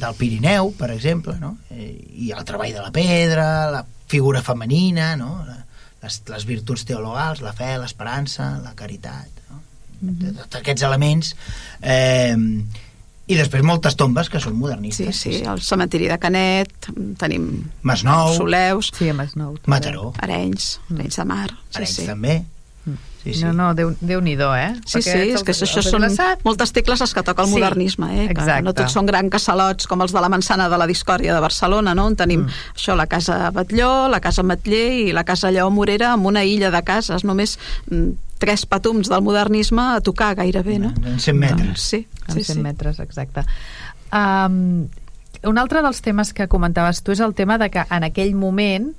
[0.00, 1.58] del Pirineu, per exemple, no?
[1.70, 1.92] Eh,
[2.24, 5.44] i el treball de la pedra, la figura femenina, no?
[6.00, 9.60] Les, les virtuts teologals, la fe, l'esperança, la caritat, no?
[10.00, 10.16] Mhm.
[10.22, 11.34] de, tots aquests elements
[11.82, 12.32] eh,
[13.30, 17.50] i després moltes tombes que són Sí, modernistes sí, el cementiri de Canet, tenim
[17.86, 19.54] Masnou, Soleus, Sí, Masnou.
[19.58, 19.70] també.
[19.76, 21.50] Mataró, Arenys, Arenys de Mar.
[21.50, 22.06] Sí, Arenys sí.
[22.08, 22.40] també
[23.22, 23.44] sí, sí.
[23.44, 24.74] No, no, Déu- Déu-n'hi-do, eh?
[24.86, 26.06] Sí, sí, Perquè és que això són
[26.44, 28.26] moltes tecles les que toca el Sí, modernisme, eh?
[28.28, 28.62] que exacte.
[28.62, 31.94] no tots són grans casalots com els de la Mansana de la Discòrdia de Barcelona,
[31.94, 32.06] no?
[32.06, 32.74] On tenim mm.
[32.76, 36.70] això, la casa Batlló, la casa Matller i la casa Lleó Morera amb una illa
[36.70, 37.58] de cases, només
[37.90, 38.10] mm,
[38.40, 40.94] tres patums del modernisme a tocar gairebé, no?
[41.04, 42.62] en 100 metres Doncs, sí, En sí, 100 sí.
[42.64, 43.44] metres, exacte.
[44.12, 44.88] Um,
[45.46, 48.90] un altre dels temes que comentaves tu és el tema de que en aquell moment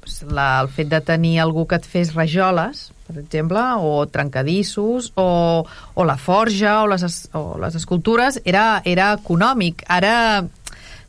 [0.00, 5.10] doncs, la, el fet de tenir algú que et fes rajoles, per exemple, o trencadissos,
[5.18, 9.82] o, o la forja, o les, es- o les escultures, era, era econòmic.
[9.88, 10.46] Ara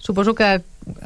[0.02, 0.62] suposo que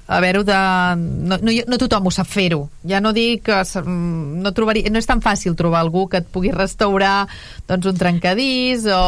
[0.07, 0.59] haver-ho de...
[0.97, 2.65] No, no, no tothom ho sap fer-ho.
[2.87, 6.31] Ja no dic que mm, no, trobaria, no és tan fàcil trobar algú que et
[6.31, 7.27] pugui restaurar
[7.67, 9.05] doncs, un trencadís o...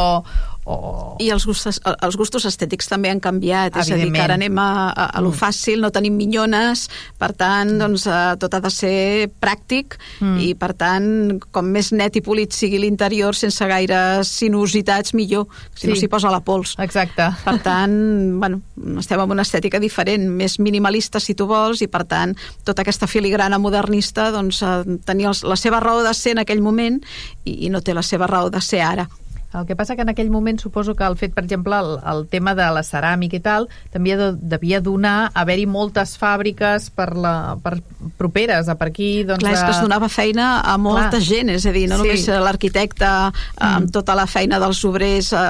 [0.67, 1.15] o...
[1.23, 4.57] I els gustos, els gustos estètics també han canviat, és a dir, que ara anem
[4.59, 6.87] a, a, a lo fàcil, no tenim minyones,
[7.17, 8.97] per tant, doncs, eh, tot ha de ser
[9.41, 10.37] pràctic Mm.
[10.41, 11.05] i, per tant,
[11.53, 15.45] com més net i polit sigui l'interior, sense gaires sinuositats, millor,
[15.75, 15.89] si Sí.
[15.91, 16.75] no s'hi posa la pols.
[16.81, 17.27] Exacte.
[17.43, 17.93] Per tant,
[18.41, 18.61] bueno,
[18.99, 23.07] estem en una estètica diferent, més minimalista, si tu vols, i per tant, tota aquesta
[23.07, 26.99] filigrana modernista doncs, eh, tenia la seva raó de ser en aquell moment
[27.45, 29.07] i, i no té la seva raó de ser ara.
[29.55, 32.25] El que passa que en aquell moment suposo que el fet, per exemple, el, el
[32.27, 37.55] tema de la ceràmica i tal, també de, devia donar haver-hi moltes fàbriques per, la,
[37.63, 37.77] per
[38.19, 39.23] properes a per aquí.
[39.23, 41.23] Doncs, Clar, és que es donava feina a molta Clar.
[41.29, 42.03] gent, és a dir, no Sí.
[42.03, 42.07] Mm.
[42.07, 43.31] només l'arquitecte eh,
[43.71, 45.45] amb tota la feina dels obrers eh,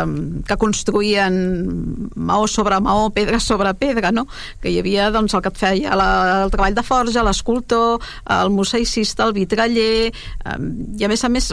[0.45, 1.41] que construïen
[2.16, 4.28] maó sobre maó, pedra sobre pedra, no?
[4.62, 7.98] Que hi havia doncs, el que et feia la, el treball de forja, l'escultor,
[8.30, 10.60] el mosaicista, el vitraller, eh,
[11.02, 11.50] i a més a més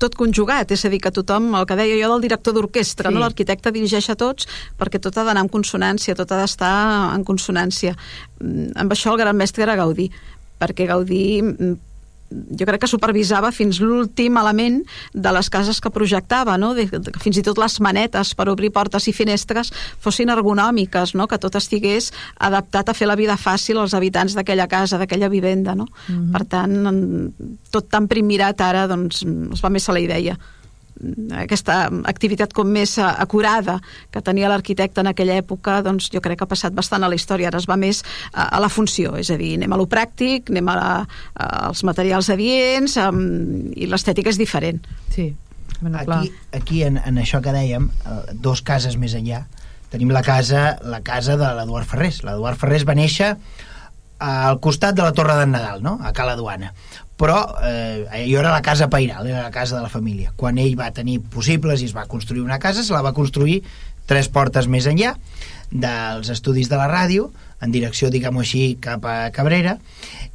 [0.00, 3.14] tot conjugat, és a dir, que tothom, el que deia jo del director d'orquestra, Sí.
[3.14, 3.20] no?
[3.20, 4.48] l'arquitecte dirigeix a tots
[4.80, 7.94] perquè tot ha d'anar en consonància, tot ha d'estar en consonància.
[8.40, 10.10] Mm, Amb això el gran mestre era Gaudí,
[10.60, 11.76] perquè Gaudí mm,
[12.30, 14.80] jo crec que supervisava fins l'últim element
[15.12, 16.72] de les cases que projectava, no?
[16.78, 19.72] de, de, fins i tot les manetes per obrir portes i finestres
[20.02, 21.26] fossin ergonòmiques, no?
[21.30, 25.74] que tot estigués adaptat a fer la vida fàcil als habitants d'aquella casa, d'aquella vivenda.
[25.74, 25.88] No?
[26.08, 26.30] Mhm.
[26.32, 26.78] Per tant,
[27.70, 30.38] tot tan primirat ara doncs, es va més a la idea
[31.40, 33.78] aquesta activitat com més acurada
[34.12, 37.18] que tenia l'arquitecte en aquella època, doncs jo crec que ha passat bastant a la
[37.18, 39.86] història, ara es va més a, a la funció, és a dir, anem a lo
[39.90, 40.90] pràctic, anem a, la,
[41.70, 43.22] als materials adients um,
[43.74, 44.82] i l'estètica és diferent.
[45.14, 45.30] Sí,
[45.80, 46.20] bueno, clar.
[46.20, 49.44] aquí, aquí en, en això que dèiem eh, dos cases més enllà
[49.90, 53.32] tenim la casa, la casa de l'Eduard Ferrés l'Eduard Ferrés va néixer
[54.20, 55.98] al costat de la Torre d'en Nadal no?
[56.04, 56.74] a Cala Duana.
[57.20, 60.32] Però eh, jo era la casa pairal, era la casa de la família.
[60.36, 63.60] Quan ell va tenir possibles i es va construir una casa, se la va construir
[64.08, 65.14] tres portes més enllà
[65.70, 67.28] dels estudis de la ràdio
[67.60, 69.76] en direcció, diguem-ho així, cap a Cabrera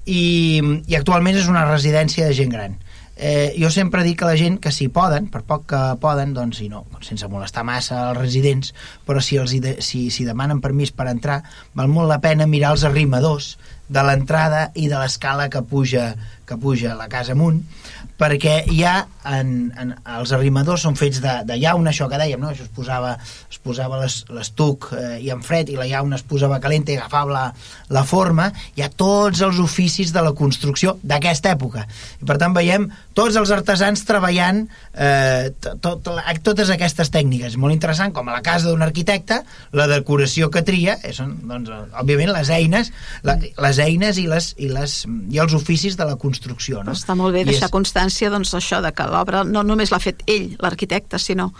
[0.05, 2.77] i, i actualment és una residència de gent gran.
[3.15, 6.59] Eh, jo sempre dic que la gent que si poden, per poc que poden doncs,
[6.59, 8.73] i no, sense molestar massa els residents
[9.07, 9.53] però si, els
[9.87, 11.39] si, si demanen permís per entrar,
[11.79, 13.53] val molt la pena mirar els arrimadors
[13.87, 16.13] de l'entrada i de l'escala que puja
[16.45, 17.61] que puja la casa amunt
[18.19, 18.95] perquè ha
[19.25, 19.89] en, en,
[20.19, 22.51] els arrimadors són fets de, de llauna, això que dèiem no?
[22.53, 23.15] això es posava,
[23.51, 26.99] es posava les- l'estuc eh, i en fred i la llauna es posava calenta i
[26.99, 27.45] agafava la,
[27.89, 31.87] la forma hi ha tots els oficis de la construcció d'aquesta època
[32.21, 32.85] i per tant veiem
[33.17, 34.63] tots els artesans treballant
[34.93, 36.07] eh, to- tot,
[36.45, 39.41] totes aquestes tècniques molt interessant com a la casa d'un arquitecte
[39.75, 42.93] la decoració que tria eh, són doncs, òbviament les eines
[43.27, 45.01] la, les eines i, les, i, les,
[45.33, 46.93] i els oficis de la construcció no?
[46.95, 47.75] Està molt bé I deixar és-
[48.05, 51.51] constància doncs, això de que l'obra no només l'ha fet ell, l'arquitecte, sinó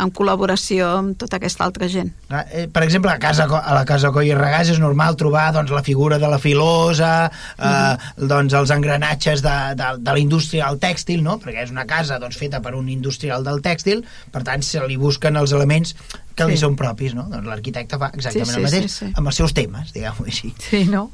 [0.00, 2.08] en col·laboració amb tota aquesta altra gent.
[2.30, 5.52] Ah, eh, Per exemple, a, casa, a la casa Coll i Regàs és normal trobar
[5.52, 7.28] doncs, la figura de la filosa,
[7.58, 11.36] eh, doncs, els engranatges de, de, de la indústria del tèxtil, no?
[11.42, 14.00] perquè és una casa doncs, feta per un industrial del tèxtil,
[14.32, 15.92] per tant, se li busquen els elements
[16.34, 16.62] que li Sí.
[16.64, 17.14] són propis.
[17.14, 17.24] No?
[17.28, 19.12] Doncs l'arquitecte fa exactament Sí, sí, el mateix sí, sí.
[19.16, 20.54] amb els seus temes, diguem-ho així.
[20.58, 21.10] Sí, no?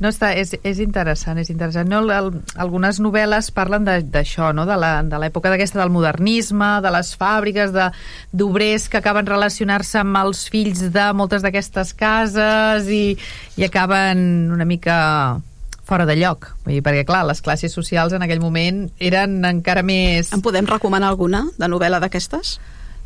[0.00, 1.88] No està, és, és interessant, és interessant.
[1.88, 4.66] No, el, algunes novel·les parlen de- d'això, no?
[4.66, 7.90] de la- de l'època d'aquesta del modernisme, de les fàbriques, de
[8.32, 13.16] d'obrers que acaben relacionar-se amb els fills de moltes d'aquestes cases i,
[13.56, 15.40] i acaben una mica
[15.86, 16.48] fora de lloc.
[16.64, 20.32] Vull dir, perquè, clar, les classes socials en aquell moment eren encara més...
[20.34, 22.56] En podem recomanar alguna de novel·la d'aquestes?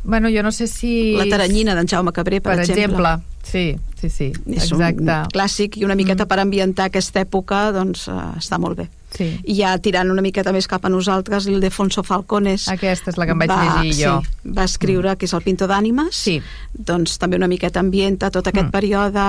[0.02, 1.12] Bueno, jo no sé si...
[1.16, 3.18] La taranyina d'en Jaume Cabré, per, per exemple.
[3.44, 5.00] Sí, sí, sí, És exacte.
[5.02, 8.86] un clàssic i una miqueta per ambientar aquesta època doncs eh, està molt bé.
[9.10, 9.26] Sí.
[9.50, 13.32] I ja tirant una miqueta més cap a nosaltres, l'Ildefonso Falcones Aquesta és la que
[13.34, 14.12] em vaig va, llegir jo.
[14.22, 16.36] Sí, va escriure, que és el pintor d'ànimes, Sí.
[16.72, 18.70] doncs també una miqueta ambienta tot aquest Mm.
[18.70, 19.24] període...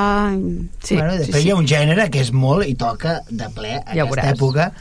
[0.84, 1.48] Sí, bueno, després sí.
[1.48, 4.36] hi ha un gènere que és molt i toca de ple a Ja aquesta veuràs.
[4.38, 4.72] època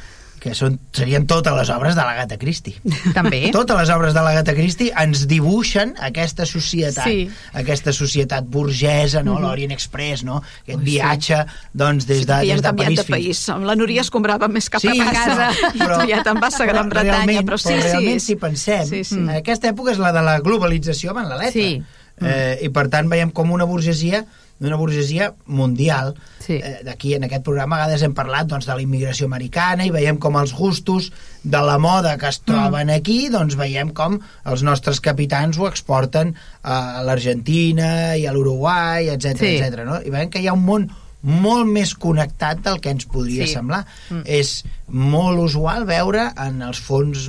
[0.41, 2.79] que són, serien totes les obres de l'Agatha Christie.
[3.13, 3.51] També?
[3.53, 7.27] Totes les obres de l'Agatha Christie ens dibuixen aquesta societat, Sí.
[7.61, 9.37] aquesta societat burgesa, no?
[9.43, 10.39] l'Orient Express, no?
[10.63, 10.91] aquest Ui, sí.
[10.95, 11.43] viatge
[11.77, 13.43] doncs, des de, ja des de París de país.
[13.53, 16.57] Amb la Núria es comprava més cap Sí, a casa i tu ja te'n vas
[16.61, 17.21] a Gran però Bretanya.
[17.27, 18.27] realment, Però sí, realment, sí.
[18.33, 19.21] si pensem, Sí, sí.
[19.21, 19.37] mm.
[19.45, 21.53] aquesta època és la de la globalització amb la letra.
[21.53, 21.83] Sí.
[22.21, 24.25] Eh, I per tant veiem com una burgesia
[24.69, 26.15] una burgesia mundial.
[26.45, 26.59] Sí.
[26.63, 29.91] Eh, D'aquí, en aquest programa, a vegades hem parlat doncs, de la immigració americana i
[29.95, 31.11] veiem com els gustos
[31.43, 36.35] de la moda que es troben aquí, doncs veiem com els nostres capitans ho exporten
[36.63, 39.57] a l'Argentina i a l'Uruguai, etc Sí.
[39.57, 39.85] etc.
[39.87, 40.01] no?
[40.05, 40.91] I veiem que hi ha un món
[41.23, 43.53] molt més connectat del que ens podria Sí.
[43.53, 43.85] semblar.
[44.09, 44.23] Mm.
[44.25, 47.29] És molt usual veure en els fons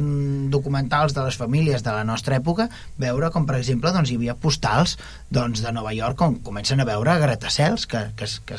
[0.49, 4.35] documentals de les famílies de la nostra època, veure com, per exemple, doncs, hi havia
[4.35, 4.97] postals
[5.29, 8.57] doncs, de Nova York on comencen a veure gratacels que, que, que,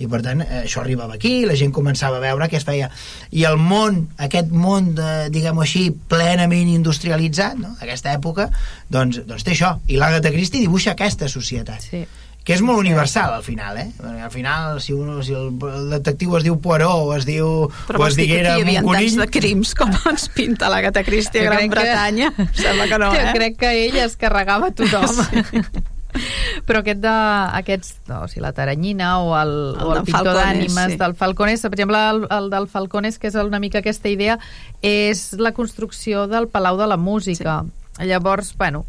[0.00, 2.90] i per tant eh, això arribava aquí, la gent començava a veure què es feia,
[3.30, 7.76] i el món aquest món, de, diguem-ho així plenament industrialitzat, no?
[7.80, 8.48] aquesta època
[8.90, 12.04] doncs, doncs té això, i l'Agatha Christie dibuixa aquesta societat Sí.
[12.44, 13.90] Que és molt universal al final, eh?
[13.98, 17.68] Perquè Al final, si, un, si el, el detectiu es diu Poirot o es diu
[17.86, 19.20] Però o vols es dir que diguera aquí hi havia un tants conill...
[19.20, 22.32] de crims com ens pinta l'Agatha Christie a Jo Gran que- Bretanya?
[22.56, 23.32] Sembla que no, jo eh?
[23.36, 25.20] crec que ell es carregava tothom.
[26.66, 27.12] Però aquest de,
[27.60, 30.98] aquests, no, o sigui, la taranyina o el, El o el pintor Falcones, d'ànimes sí.
[30.98, 34.38] del Falcones, per exemple, el, el del Falcones, que és una mica aquesta idea,
[34.82, 37.60] és la construcció del Palau de la Música.
[37.94, 38.08] Sí.
[38.10, 38.84] Llavors, bueno,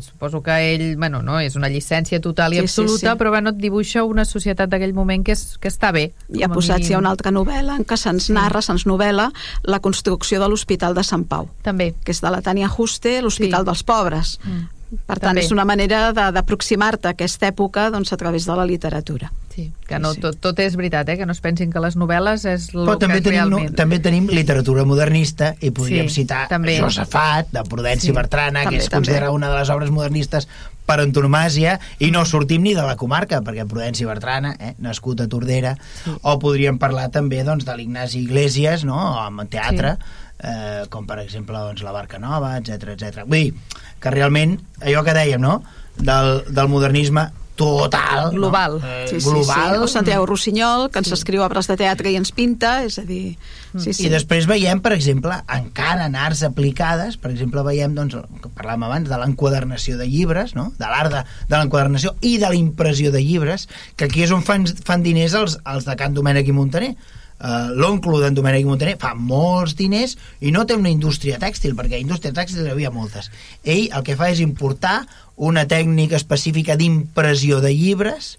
[0.00, 3.18] suposo que ell, bueno, no, és una llicència total i Sí, sí, absoluta, sí.
[3.18, 6.12] però bueno, et dibuixa una societat d'aquell moment que, és, que està bé.
[6.28, 6.88] Hi ha mínim.
[6.94, 9.30] ja una altra novel·la en què se'ns narra, se'ns novel·la
[9.64, 11.94] la construcció de l'Hospital de Sant Pau, També.
[12.04, 13.66] que és de la Tània Juste, l'Hospital Sí.
[13.66, 14.38] dels Pobres.
[14.44, 14.68] Mm.
[14.90, 15.44] Per tant, També.
[15.44, 19.32] és una manera de- d'aproximar-te a aquesta època doncs, a través de la literatura.
[19.54, 20.20] Sí, que no, Sí.
[20.20, 21.16] tot, tot és veritat, eh?
[21.18, 23.56] que no es pensin que les novel·les és el Però que també és tenim, no,
[23.58, 23.76] realment.
[23.76, 26.78] també tenim literatura modernista i podríem Sí, citar també.
[26.80, 28.96] Josefat, de Prudenci Sí, Bertrana, també, que és també.
[29.06, 30.48] considerada una de les obres modernistes
[30.86, 35.28] per antonomàsia, i no sortim ni de la comarca, perquè Prudenci Bertrana, eh, nascut a
[35.28, 36.10] Tordera, Sí.
[36.22, 39.98] o podríem parlar també doncs, de l'Ignasi Iglesias, no?, amb teatre,
[40.42, 43.24] eh, com per exemple doncs, la Barca Nova, etc etc.
[43.26, 43.54] Vull dir
[44.00, 45.60] que realment, allò que dèiem, no?,
[46.00, 47.28] del, del modernisme
[47.60, 48.78] total, Global.
[48.80, 48.88] no?
[48.88, 49.82] Eh, Sí, sí, global, sí.
[49.82, 53.34] O Santiago Rossinyol, que ens escriu obres de teatre i ens pinta, és a dir...
[53.76, 54.06] Sí, sí.
[54.06, 58.86] I després veiem, per exemple, encara en arts aplicades, per exemple, veiem, doncs, que parlàvem
[58.88, 60.70] abans, de l'enquadernació de llibres, no?
[60.80, 61.20] de l'art de,
[61.50, 65.36] de l'enquadernació i de la impressió de llibres, que aquí és on fan, fan diners
[65.36, 66.94] els, els de Can Domènec i Montaner.
[67.40, 71.96] Uh, L'oncle d'en Domènec Montaner fa molts diners i no té una indústria tèxtil, perquè
[72.02, 73.30] indústria tèxtil hi havia moltes.
[73.64, 75.06] Ell el que fa és importar
[75.40, 78.34] una tècnica específica d'impressió de llibres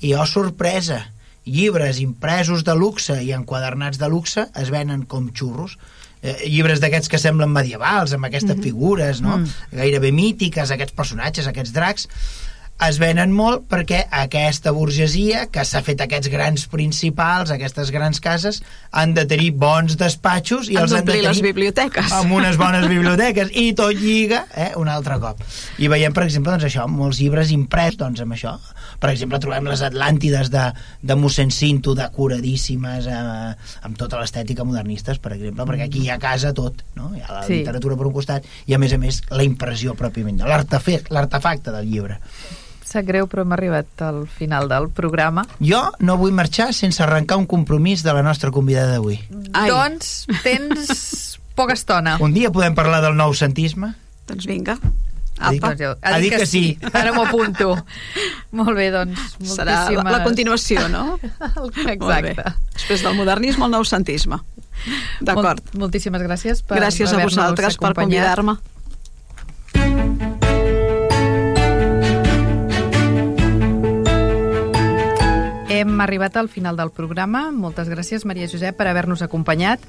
[0.00, 1.04] i, oh, sorpresa,
[1.46, 5.78] llibres impresos de luxe i enquadernats de luxe es venen com xurros
[6.22, 9.40] eh, llibres d'aquests que semblen medievals amb aquestes figures no?
[9.72, 12.08] gairebé mítiques, aquests personatges, aquests dracs
[12.88, 18.62] es venen molt perquè aquesta burgesia que s'ha fet aquests grans principals, aquestes grans cases,
[18.96, 22.12] han de tenir bons despatxos i Han els han de d'omplir les tenir biblioteques.
[22.16, 25.42] amb unes bones biblioteques i tot lliga eh, un altre cop.
[25.78, 28.56] I veiem, per exemple, doncs això, molts llibres imprès doncs, amb això.
[29.00, 30.64] Per exemple, trobem les Atlàntides de,
[31.02, 36.18] de mossèn Cinto, decoradíssimes, eh, amb tota l'estètica modernistes, per exemple, perquè aquí hi ha
[36.20, 37.12] casa tot, no?
[37.16, 37.60] Hi ha la Sí.
[37.60, 42.18] literatura per un costat i, a més a més, la impressió pròpiament, l'artefacte del llibre.
[42.90, 45.44] Sap greu, però hem arribat al final del programa.
[45.62, 49.20] Jo no vull marxar sense arrencar un compromís de la nostra convidada d'avui.
[49.30, 52.16] Doncs tens poca estona.
[52.18, 53.94] Un dia podem parlar del nou centisme?
[54.26, 54.78] Doncs vinga,
[55.40, 55.70] Apa.
[55.72, 56.78] Doncs jo- a dir que sí.
[56.92, 57.72] Ara m'ho apunto.
[58.52, 60.12] Molt bé, doncs, Serà la, moltíssimes...
[60.12, 61.04] la continuació, no?
[61.94, 62.44] Exacte.
[62.74, 64.40] Després del modernisme, el noucentisme.
[65.20, 65.62] D'acord.
[65.64, 68.58] Molt, moltíssimes gràcies per Gràcies a vosaltres per convidar-me.
[75.70, 77.44] Hem arribat al final del programa.
[77.54, 79.84] Moltes gràcies, Maria Josep, per haver-nos acompanyat.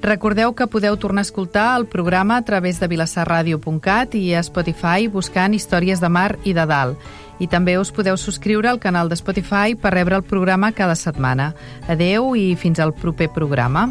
[0.00, 5.04] Recordeu que podeu tornar a escoltar el programa a través de vilassarradio.cat i a Spotify
[5.12, 6.96] buscant Històries de Mar i de Dalt.
[7.44, 11.52] I també us podeu subscriure al canal de Spotify per rebre el programa cada setmana.
[11.86, 13.90] Adeu i fins al proper programa.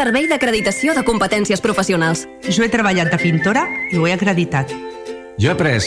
[0.00, 2.22] Servei d'acreditació de competències professionals.
[2.46, 4.70] Jo he treballat de pintora i ho he acreditat.
[5.36, 5.82] Jo he après a